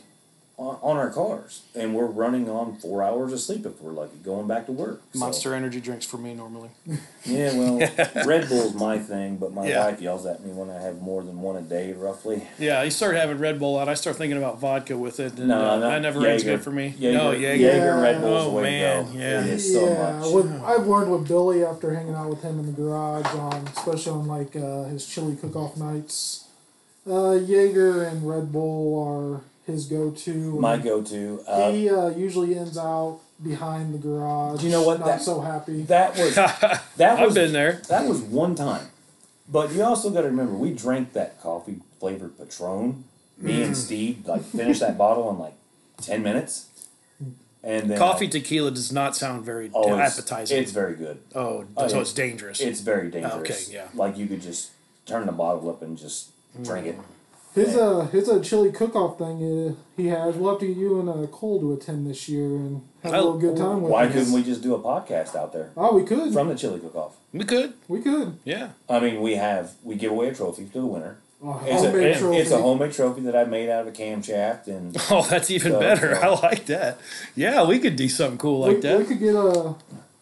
[0.59, 4.17] on, on our cars, and we're running on four hours of sleep if we're lucky,
[4.25, 5.01] going back to work.
[5.13, 6.71] So- Monster energy drinks for me normally.
[7.25, 7.79] yeah, well,
[8.27, 9.87] Red Bull's my thing, but my Yeah.
[9.87, 12.43] wife yells at me when I have more than one a day, roughly.
[12.59, 13.89] Yeah, you start having Red Bull out.
[13.89, 16.57] I start thinking about vodka with it, and No, uh, not that never ends Jaeger.
[16.57, 16.93] good for me.
[16.99, 17.77] Jaeger, no, Jaeger, Jaeger.
[17.79, 18.01] Yeah.
[18.03, 19.19] Red Bull's Oh, the way man, to go.
[19.19, 19.41] yeah.
[19.45, 20.33] It is so yeah, much.
[20.33, 24.11] with, I've learned with Billy after hanging out with him in the garage on, especially
[24.13, 26.47] on like uh, his chili cook-off nights.
[27.09, 30.59] Uh, Jaeger and Red Bull are his go-to.
[30.61, 31.43] my go-to.
[31.47, 34.59] Uh, he uh, usually ends out behind the garage.
[34.61, 35.83] Do you know what Not that- so happy.
[35.83, 36.35] that was
[36.97, 37.81] that I've was been there.
[37.89, 38.89] That was one time.
[39.51, 43.05] But you also got to remember, we drank that coffee flavored Patron.
[43.41, 43.66] Me Mm.
[43.66, 45.55] and Steve like finished that bottle in like
[46.03, 46.66] ten minutes.
[47.62, 50.59] And then Coffee tequila does not sound very oh, it's, appetizing.
[50.59, 51.19] It's very good.
[51.35, 52.01] oh, Oh, so yeah.
[52.03, 52.61] it's dangerous.
[52.61, 53.35] It's very dangerous.
[53.69, 53.89] Okay, yeah.
[53.95, 54.71] Like you could just
[55.07, 56.31] turn the bottle up and just
[56.64, 56.97] drink it.
[57.55, 60.37] His uh his uh, chili cook-off thing uh, he has.
[60.37, 63.17] We'll have to get you and uh, Cole to attend this year and have a
[63.17, 64.13] I- little good time with Why us.
[64.13, 66.33] couldn't we just do a podcast out there Oh, we could.
[66.33, 67.17] from the chili cook-off?
[67.33, 68.39] we could, we could.
[68.45, 68.71] yeah.
[68.89, 71.19] I mean, we have we give away a trophy to the winner.
[71.43, 72.37] Oh, It's a, homemade it- trophy.
[72.39, 75.73] it's a homemade trophy that I made out of a camshaft and Oh, that's even
[75.73, 76.15] So- better.
[76.17, 76.99] so- I like that.
[77.35, 78.99] Yeah, we could do something cool like we, that.
[78.99, 79.75] we could get a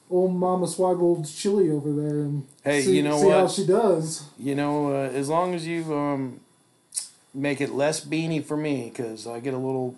[0.09, 3.51] old Mama Swibold's chili over there and Hey, see, you know see how what?
[3.51, 4.25] she does.
[4.39, 6.41] You know, uh, as long as you um,
[7.37, 9.95] make it less beanie for me, because I get a little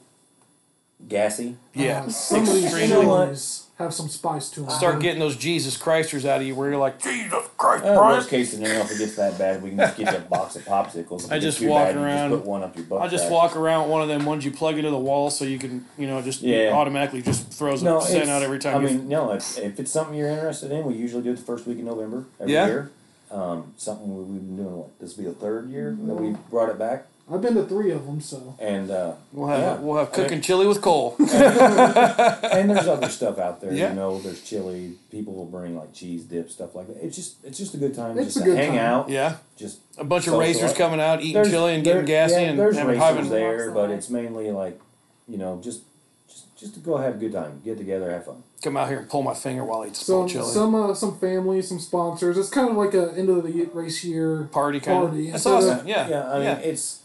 [1.09, 1.57] gassy.
[1.75, 2.03] yeah.
[2.03, 3.25] Uh, some of these extremely- You know what?
[3.27, 4.71] chilies have some spice to them.
[4.71, 8.29] Start getting those Jesus Christers out of you, where you're like Jesus Christ, Uh, worst
[8.29, 10.65] case scenario, if it gets that bad, we can just get you a box of
[10.65, 11.27] popsicles.
[11.27, 13.03] If I just walk bad, around- Just put one up your butt.
[13.03, 13.33] I'll just crack.
[13.33, 15.85] walk around with one of them ones you plug into the wall, so you can,
[15.97, 16.73] you know, just Yeah.
[16.73, 18.85] automatically just throws No, a scent out every time.
[18.85, 19.31] I you mean, no.
[19.33, 21.85] If, if it's something you're interested in, we usually do it the first week of
[21.85, 22.67] November every Yeah.
[22.67, 22.91] year.
[23.31, 24.77] Um, something we, we've been doing.
[24.79, 27.65] What this will be the third year that we brought it back, I've been to
[27.65, 29.79] three of them, so and uh, we'll have yeah.
[29.81, 31.15] we'll have cooking chili with Cole.
[31.19, 33.73] and there's other stuff out there.
[33.73, 33.91] Yeah.
[33.91, 34.95] You know, there's chili.
[35.11, 36.97] People will bring like cheese dip stuff like that.
[37.05, 38.19] It's just it's just a good time.
[38.19, 38.79] It's just a to good hang time.
[38.79, 39.09] out.
[39.11, 40.79] yeah, Just a bunch of racers life.
[40.79, 43.31] coming out eating there's- chili and there- getting gassy yeah, and there's having, racers having
[43.31, 44.81] there, but it's mainly like
[45.29, 45.83] you know just
[46.29, 48.43] just just to go have a good time, get together, have fun.
[48.63, 50.51] Come out here and pull my finger while I eat Some chili.
[50.51, 52.37] some uh, some family, some sponsors.
[52.39, 55.27] It's kind of like a end of the race year party kind party.
[55.27, 55.33] of.
[55.33, 55.89] That's Instead of- awesome.
[55.89, 56.09] Yeah.
[56.09, 56.59] Yeah, I mean yeah.
[56.59, 57.03] it's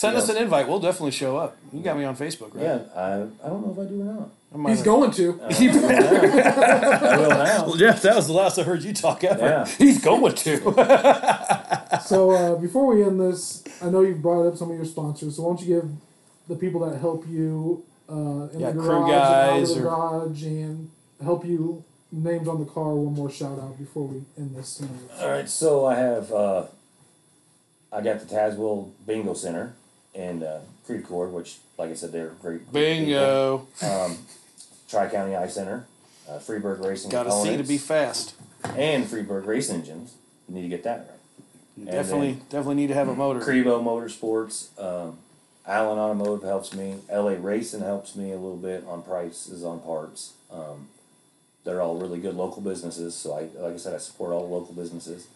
[0.00, 0.66] Send you us an invite.
[0.66, 1.58] We'll definitely show up.
[1.74, 2.62] You got me on Facebook, right?
[2.64, 2.78] yeah.
[2.96, 3.12] I
[3.44, 4.30] I don't know if I do or not.
[4.52, 5.40] I might He's have- going to.
[5.42, 7.10] I will now.
[7.10, 7.64] I will now.
[7.66, 9.40] Well, Jeff, that was the last I heard you talk ever.
[9.44, 9.66] Yeah.
[9.66, 10.56] He's going to.
[12.06, 15.36] So uh, before we end this, I know you've brought up some of your sponsors.
[15.36, 15.90] So why don't you give
[16.48, 19.76] the people that help you uh, in Yeah, the crew garage, and out guys of
[19.76, 19.84] the or-
[20.22, 20.90] garage, and
[21.22, 24.92] help you names on the car one more shout out before we end this tonight.
[25.20, 26.64] All right, so I have uh,
[27.92, 29.74] I got the Tazewell Bingo Center
[30.14, 32.72] and uh, Creed Court, which, like I said, they're great.
[32.72, 33.66] Bingo.
[33.82, 34.18] Um,
[34.88, 35.86] Tri County Eye Center,
[36.28, 38.34] uh, Freeburg Racing Got to see to be fast.
[38.76, 40.14] and Freeburg Race Engines.
[40.48, 41.86] You need to get that right.
[41.86, 43.40] Definitely, definitely need to have a motor.
[43.40, 45.18] Crebo Motorsports, um,
[45.66, 46.96] Allen Automotive helps me.
[47.10, 50.32] LA Racing helps me a little bit on prices on parts.
[50.50, 50.88] Um,
[51.64, 54.52] they're all really good local businesses, so I like I said I support all the
[54.54, 55.28] local businesses.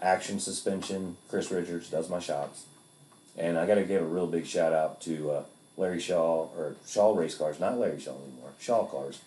[0.00, 2.64] Action Suspension, Chris Richards does my shops,
[3.36, 5.42] and I got to give a real big shout out to uh,
[5.76, 9.20] Larry Shaw or Shaw Race Cars, not Larry Shaw anymore, Shaw Cars.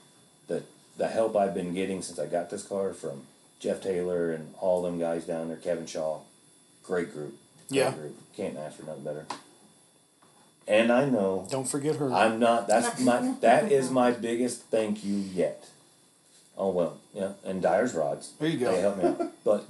[0.47, 0.63] The
[0.97, 3.23] the help I've been getting since I got this car from
[3.59, 6.21] Jeff Taylor and all them guys down there, Kevin Shaw,
[6.83, 7.35] great group.
[7.69, 7.91] Great Yeah.
[7.91, 8.15] group.
[8.35, 9.25] Can't ask for nothing better.
[10.67, 12.11] And I know Don't forget her.
[12.13, 12.67] I'm not.
[12.67, 13.33] That's my.
[13.41, 15.69] That is my biggest thank you yet.
[16.57, 17.33] Oh well, yeah.
[17.45, 18.31] And Dyer's rods.
[18.39, 18.71] There you go.
[18.71, 19.31] They help me out.
[19.45, 19.65] But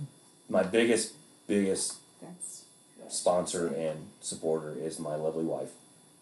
[0.50, 1.14] my biggest,
[1.48, 2.57] biggest That's
[3.10, 5.70] sponsor and supporter is my lovely wife,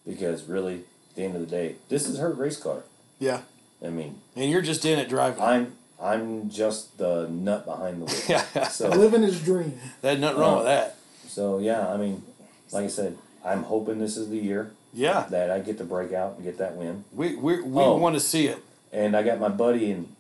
[0.06, 0.76] because really,
[1.10, 2.84] at the end of the day, this is her race car.
[3.20, 3.42] yeah.
[3.86, 5.44] I mean, And you're just in it driving.
[5.44, 8.22] I'm I'm just the nut behind the wheel.
[8.56, 8.68] yeah.
[8.70, 9.78] So Living his dream.
[10.02, 10.96] There's nothing wrong Uh, with that.
[11.28, 11.88] so yeah.
[11.90, 12.24] I mean,
[12.72, 15.26] like I said, I'm hoping this is the year Yeah.
[15.30, 17.04] that I get to break out and get that win.
[17.14, 17.98] We, we, we Oh.
[17.98, 18.60] want to see it.
[18.94, 20.15] and I got my buddy in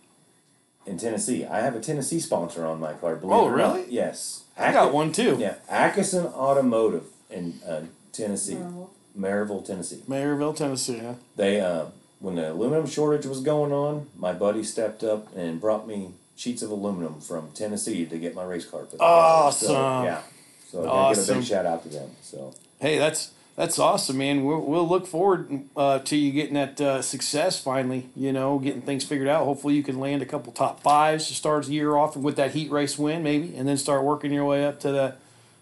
[0.85, 1.45] in Tennessee.
[1.45, 3.15] I have a Tennessee sponsor on my car.
[3.15, 3.75] Believe Oh, it or not.
[3.75, 3.91] really?
[3.91, 4.43] Yes.
[4.57, 5.37] I got one too.
[5.39, 7.81] Yeah, Atkinson Automotive in uh,
[8.13, 8.89] Tennessee, Maryville.
[9.17, 10.01] Maryville, Tennessee.
[10.07, 10.99] Maryville, Tennessee.
[10.99, 11.13] Huh?
[11.35, 11.85] They uh,
[12.19, 16.61] when the aluminum shortage was going on, my buddy stepped up and brought me sheets
[16.61, 19.03] of aluminum from Tennessee to get my race car put together.
[19.03, 19.67] Awesome.
[19.67, 19.73] So,
[20.03, 20.21] yeah.
[20.69, 22.09] So I gotta give a big shout out to them.
[22.21, 24.43] So Hey, that's that's awesome, man.
[24.43, 28.09] We'll, we'll look forward uh, to you getting that uh, success finally.
[28.15, 29.45] You know, getting things figured out.
[29.45, 32.51] Hopefully, you can land a couple top fives to start the year off with that
[32.51, 35.19] heat race win, maybe, and then start working your way up to that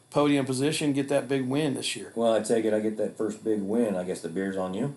[0.10, 0.94] podium position.
[0.94, 2.12] Get that big win this year.
[2.16, 3.96] well, I take it I get that first big win.
[3.96, 4.96] I guess the beer's on you.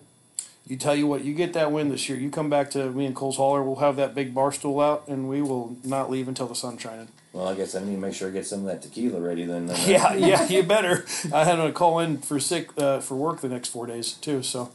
[0.67, 2.17] You tell you what, you get that win this year.
[2.17, 3.63] You come back to me and Cole's Holler.
[3.63, 6.81] We'll have that big bar stool out, and we will not leave until the sun's
[6.81, 7.07] shining.
[7.31, 9.45] Well, I guess I need to make sure I get some of that tequila ready
[9.45, 9.67] then.
[9.67, 11.05] then Yeah, yeah, you better.
[11.33, 14.43] I had to call in for sick uh, for work the next four days too.
[14.43, 14.71] So,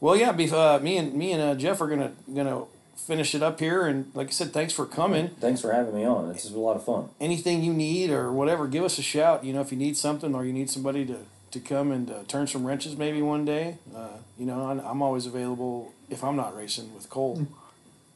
[0.00, 2.64] well, yeah, be, uh, me and me and uh, Jeff are gonna gonna
[2.96, 3.86] finish it up here.
[3.86, 5.28] And like I said, thanks for coming.
[5.40, 6.32] Thanks for having me on.
[6.32, 7.08] This is a lot of fun.
[7.20, 9.42] Anything you need or whatever, give us a shout.
[9.44, 11.18] You know, if you need something or you need somebody to
[11.56, 13.78] to come and uh, turn some wrenches maybe one day.
[13.94, 17.46] Uh, you know, I'm, I'm always available if I'm not racing with Cole.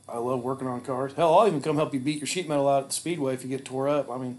[0.09, 1.13] I love working on cars.
[1.15, 3.43] Hell, I'll even come help you beat your sheet metal out at the speedway if
[3.43, 4.11] you get tore up.
[4.11, 4.39] I mean,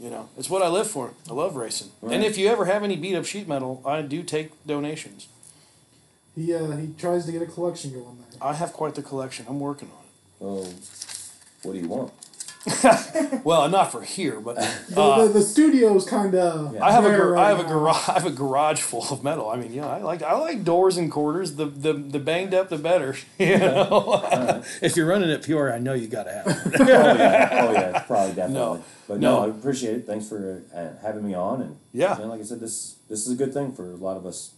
[0.00, 1.14] you know, it's what I live for.
[1.30, 1.90] I love racing.
[2.02, 5.28] And if you ever have any beat up sheet metal, I do take donations.
[6.34, 8.40] He uh, he tries to get a collection going there.
[8.40, 9.46] I have quite the collection.
[9.48, 10.04] I'm working on
[10.40, 10.74] Well,
[11.62, 12.12] what do you want?
[12.66, 13.42] It.
[13.44, 14.56] Well, not for here, but
[14.88, 16.76] The, uh, the, the studio's kind of.
[16.80, 19.48] I have a gar- I have a garage I have a garage full of metal.
[19.50, 21.56] I mean, yeah, I like I like doors and quarters.
[21.56, 23.16] The the, the banged up, the better.
[23.38, 26.80] You know, if you're running it pure, I know you got to have it.
[26.80, 28.54] oh yeah, oh yeah, probably definitely.
[28.78, 28.84] No.
[29.08, 29.44] but no, No.
[29.46, 30.06] I appreciate it.
[30.06, 32.14] Thanks for uh, having me on, and Yeah.
[32.18, 34.52] man, like I said, this this is a good thing for a lot of us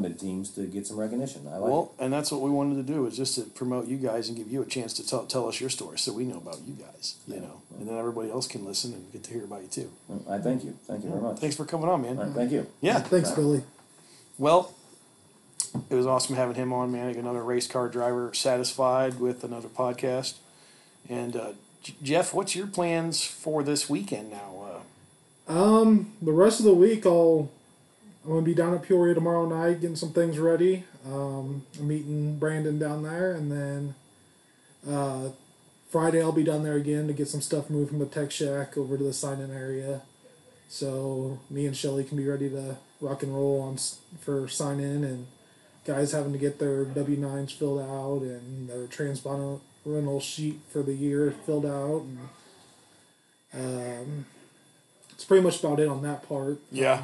[0.00, 1.46] underfunded teams to get some recognition.
[1.48, 3.96] I like Well, and that's what we wanted to do is just to promote you
[3.96, 6.36] guys and give you a chance to tell tell us your story, so we know
[6.38, 7.16] about you guys.
[7.26, 9.90] You know, and then everybody else can listen and get to hear about you too.
[10.10, 10.22] it.
[10.30, 11.38] I thank you, thank you very much.
[11.38, 12.18] Thanks for coming on, man.
[12.18, 12.66] All right, thank you.
[12.80, 13.00] Yeah.
[13.00, 13.62] Thanks, Billy.
[14.38, 14.74] Well,
[15.88, 17.14] it was awesome having him on, man.
[17.16, 20.34] Another race car driver satisfied with another podcast.
[21.08, 24.80] And uh, J- Jeff, what's your plans for this weekend now?
[25.48, 27.50] Uh, Um, the rest of the week, I'll
[28.24, 30.84] I'm gonna be down at Peoria tomorrow night, getting some things ready.
[31.04, 33.94] Um, I'm meeting Brandon down there, and then
[34.88, 35.30] uh,
[35.90, 38.78] Friday I'll be down there again to get some stuff moved from the tech shack
[38.78, 40.02] over to the sign-in area.
[40.68, 43.76] So me and Shelly can be ready to rock and roll on
[44.20, 45.26] for sign-in, and
[45.84, 50.82] guys having to get their W nines filled out and their transponder rental sheet for
[50.82, 52.28] the year filled out, and
[53.52, 54.26] um,
[55.10, 56.58] it's pretty much about it on that part.
[56.70, 57.02] yeah.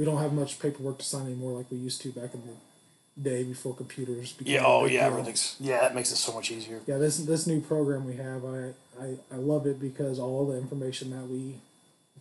[0.00, 3.22] We don't have much paperwork to sign anymore like we used to back in the
[3.22, 4.32] day before computers.
[4.32, 4.62] became Yeah.
[4.64, 5.00] Oh yeah.
[5.04, 5.56] Everything's.
[5.60, 5.80] Yeah.
[5.80, 6.80] That makes it so much easier.
[6.86, 10.56] Yeah, this this new program we have, I, I, I love it because all the
[10.56, 11.56] information that we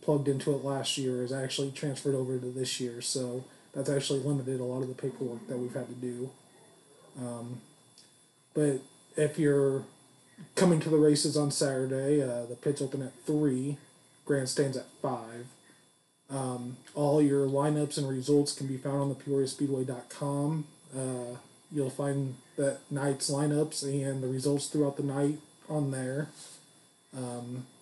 [0.01, 2.99] plugged into it last year is actually transferred over to this year.
[2.99, 6.31] So that's actually limited a lot of the paperwork that we've had to do.
[7.17, 7.61] Um,
[8.53, 8.81] but
[9.15, 9.85] if you're
[10.55, 13.77] coming to the races on Saturday, uh, the pits open at three,
[14.25, 15.45] grandstands at five.
[16.29, 20.65] Um, all your lineups and results can be found on the PeoriaSpeedway.com.
[20.95, 21.37] Uh,
[21.71, 26.27] you'll find that night's lineups and the results throughout the night on there.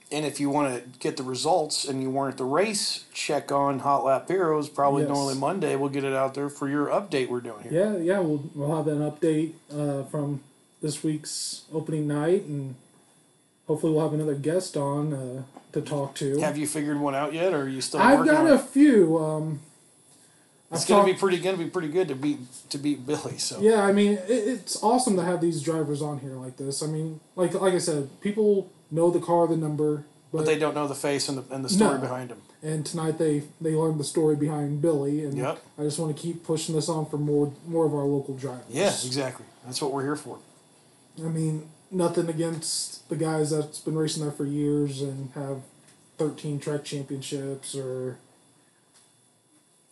[0.10, 3.52] And if you want to get the results and you weren't at the race, check
[3.52, 4.70] on Hot Lap Heroes.
[4.70, 5.10] Probably Yes.
[5.10, 5.76] normally Monday.
[5.76, 7.74] We'll get it out there for your update we're doing here.
[7.74, 10.42] Yeah, yeah, we'll we'll have an update uh, from
[10.82, 12.76] this week's opening night, and
[13.68, 15.44] hopefully we'll have another guest on uh,
[15.74, 16.40] to talk to.
[16.40, 18.62] Have you figured one out yet, or are you still I've got a it?
[18.62, 19.18] few.
[19.18, 19.60] Um,
[20.72, 21.38] It's I've gonna be pretty.
[21.40, 22.40] Gonna be pretty good to beat
[22.70, 23.38] to beat Billy.
[23.38, 26.82] So Yeah, I mean, it, it's awesome to have these drivers on here like this.
[26.84, 30.58] I mean, like like I said, people know the car, the number, but, but they
[30.60, 32.02] don't know the face and the and the story No.
[32.02, 32.42] behind him.
[32.64, 35.60] and tonight they they learned the story behind Billy, and Yep.
[35.78, 38.66] I just want to keep pushing this on for more more of our local drivers.
[38.70, 39.46] Yeah, exactly.
[39.66, 40.40] That's what we're here for.
[41.20, 45.62] I mean, nothing against the guys that's been racing there for years and have
[46.18, 48.18] thirteen track championships or.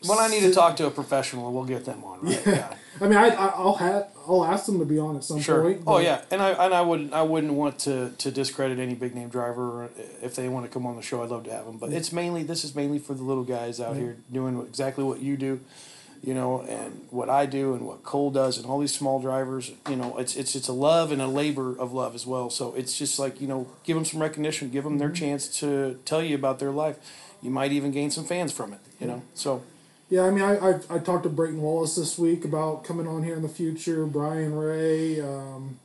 [0.05, 2.19] When I need to talk to a professional, we'll get them on.
[2.21, 2.39] Right?
[2.45, 2.75] Yeah.
[3.01, 5.61] I mean, I, I'll have I'll ask them to be on at some Sure.
[5.63, 5.81] point.
[5.87, 9.15] Oh yeah, and I and I wouldn't I wouldn't want to to discredit any big
[9.15, 9.89] name driver
[10.21, 11.23] if they want to come on the show.
[11.23, 13.79] I'd love to have them, but it's mainly this is mainly for the little guys
[13.79, 15.59] out here doing exactly what you do,
[16.25, 19.71] you know, and what I do and what Cole does and all these small drivers.
[19.87, 22.49] You know, it's it's it's a love and a labor of love as well.
[22.49, 25.99] So it's just like you know, give them some recognition, give them their chance to
[26.03, 26.97] tell you about their life.
[27.43, 28.79] You might even gain some fans from it.
[28.99, 29.61] You know, so
[30.09, 33.23] Yeah, I mean, I, I I talked to Brayton Wallace this week about coming on
[33.23, 34.05] here in the future.
[34.05, 35.21] Brian Ray.
[35.21, 35.79] Um,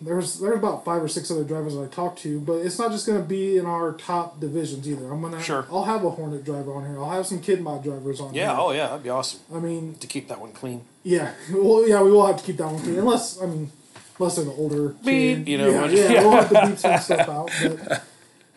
[0.00, 2.90] there's there's about five or six other drivers that I talked to, but it's not
[2.90, 5.10] just going to be in our top divisions either.
[5.12, 5.66] I'm gonna Sure.
[5.70, 6.98] I'll have a Hornet driver on here.
[6.98, 8.32] I'll have some Kid Mod drivers on.
[8.34, 8.56] yeah, here.
[8.60, 10.82] oh yeah, that'd be awesome I mean, to keep that one clean.
[11.02, 13.70] yeah, well, yeah, we will have to keep that one clean, unless I mean,
[14.18, 15.48] unless they're the older Beep, kid.
[15.48, 16.20] you know, yeah, yeah, yeah.
[16.22, 17.50] we'll have to beep some stuff out.
[17.62, 18.02] But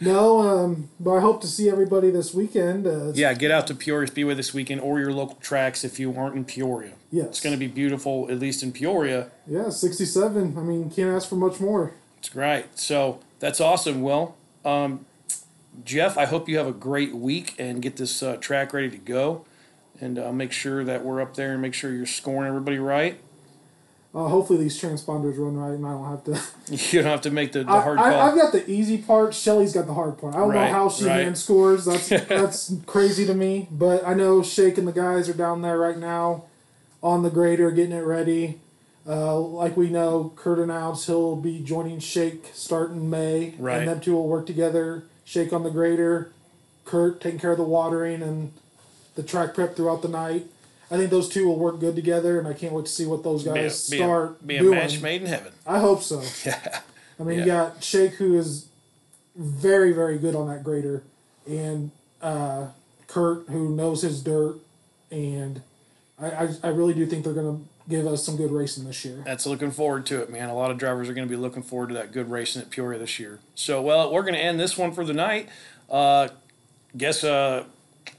[0.03, 2.85] no, um, but I hope to see everybody this weekend.
[2.85, 6.15] Uh, Yeah, get out to Peoria Speedway this weekend or your local tracks if you
[6.15, 6.93] aren't in Peoria.
[7.11, 7.27] Yes.
[7.27, 9.29] It's going to be beautiful, at least in Peoria.
[9.47, 10.55] Yeah, 67.
[10.57, 11.93] I mean, can't ask for much more.
[12.19, 12.77] It's great.
[12.77, 14.35] So that's awesome, Will.
[14.63, 15.05] Um,
[15.83, 18.97] Jeff, I hope you have a great week and get this uh, track ready to
[18.97, 19.45] go.
[20.01, 23.19] And uh, make sure that we're up there and make sure you're scoring everybody right.
[24.15, 26.39] Uh, hopefully these transponders run right and I don't have to.
[26.95, 28.21] You don't have to make the, the hard I, call.
[28.21, 29.33] I've got the easy part.
[29.33, 30.35] Shelly's got the hard part.
[30.35, 31.23] I don't Right, know how she right.
[31.23, 31.85] hand scores.
[31.85, 33.67] That's that's crazy to me.
[33.71, 36.43] But I know Shake and the guys are down there right now
[37.01, 38.59] on the grader getting it ready.
[39.05, 43.55] Uh, like we know, Kurt announced he'll be joining Shake starting May.
[43.57, 43.79] Right.
[43.79, 45.03] And them two will work together.
[45.25, 46.31] Shake on the grader,
[46.85, 48.53] Kurt taking care of the watering and
[49.15, 50.45] the track prep throughout the night.
[50.93, 53.23] I think those two will work good together, and I can't wait to see what
[53.23, 54.77] those be a, guys be start a, be a doing.
[54.77, 55.51] match made in heaven.
[55.65, 56.21] I hope so.
[56.45, 56.81] Yeah.
[57.19, 58.67] I mean, you got Shake, who is
[59.35, 61.03] very, very good on that grader,
[61.47, 61.91] and
[62.21, 62.67] uh,
[63.07, 64.57] Kurt, who knows his dirt,
[65.09, 65.61] and
[66.19, 69.03] I, I, I really do think they're going to give us some good racing this
[69.03, 69.21] year.
[69.25, 70.49] That's looking forward to it, man.
[70.49, 72.69] A lot of drivers are going to be looking forward to that good racing at
[72.69, 73.39] Peoria this year.
[73.55, 75.49] So, well, we're going to end this one for the night.
[75.89, 76.29] Uh,
[76.95, 77.65] guess uh,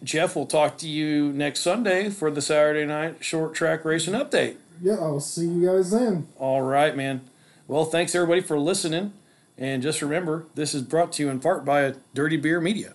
[0.02, 4.56] Jeff will talk to you next Sunday for the Saturday night short track racing update.
[4.82, 6.28] Yeah, I'll see you guys then.
[6.38, 7.22] All right, man.
[7.66, 9.12] Well, thanks everybody for listening.
[9.56, 12.94] And just remember, this is brought to you in part by Dirty Beer Media.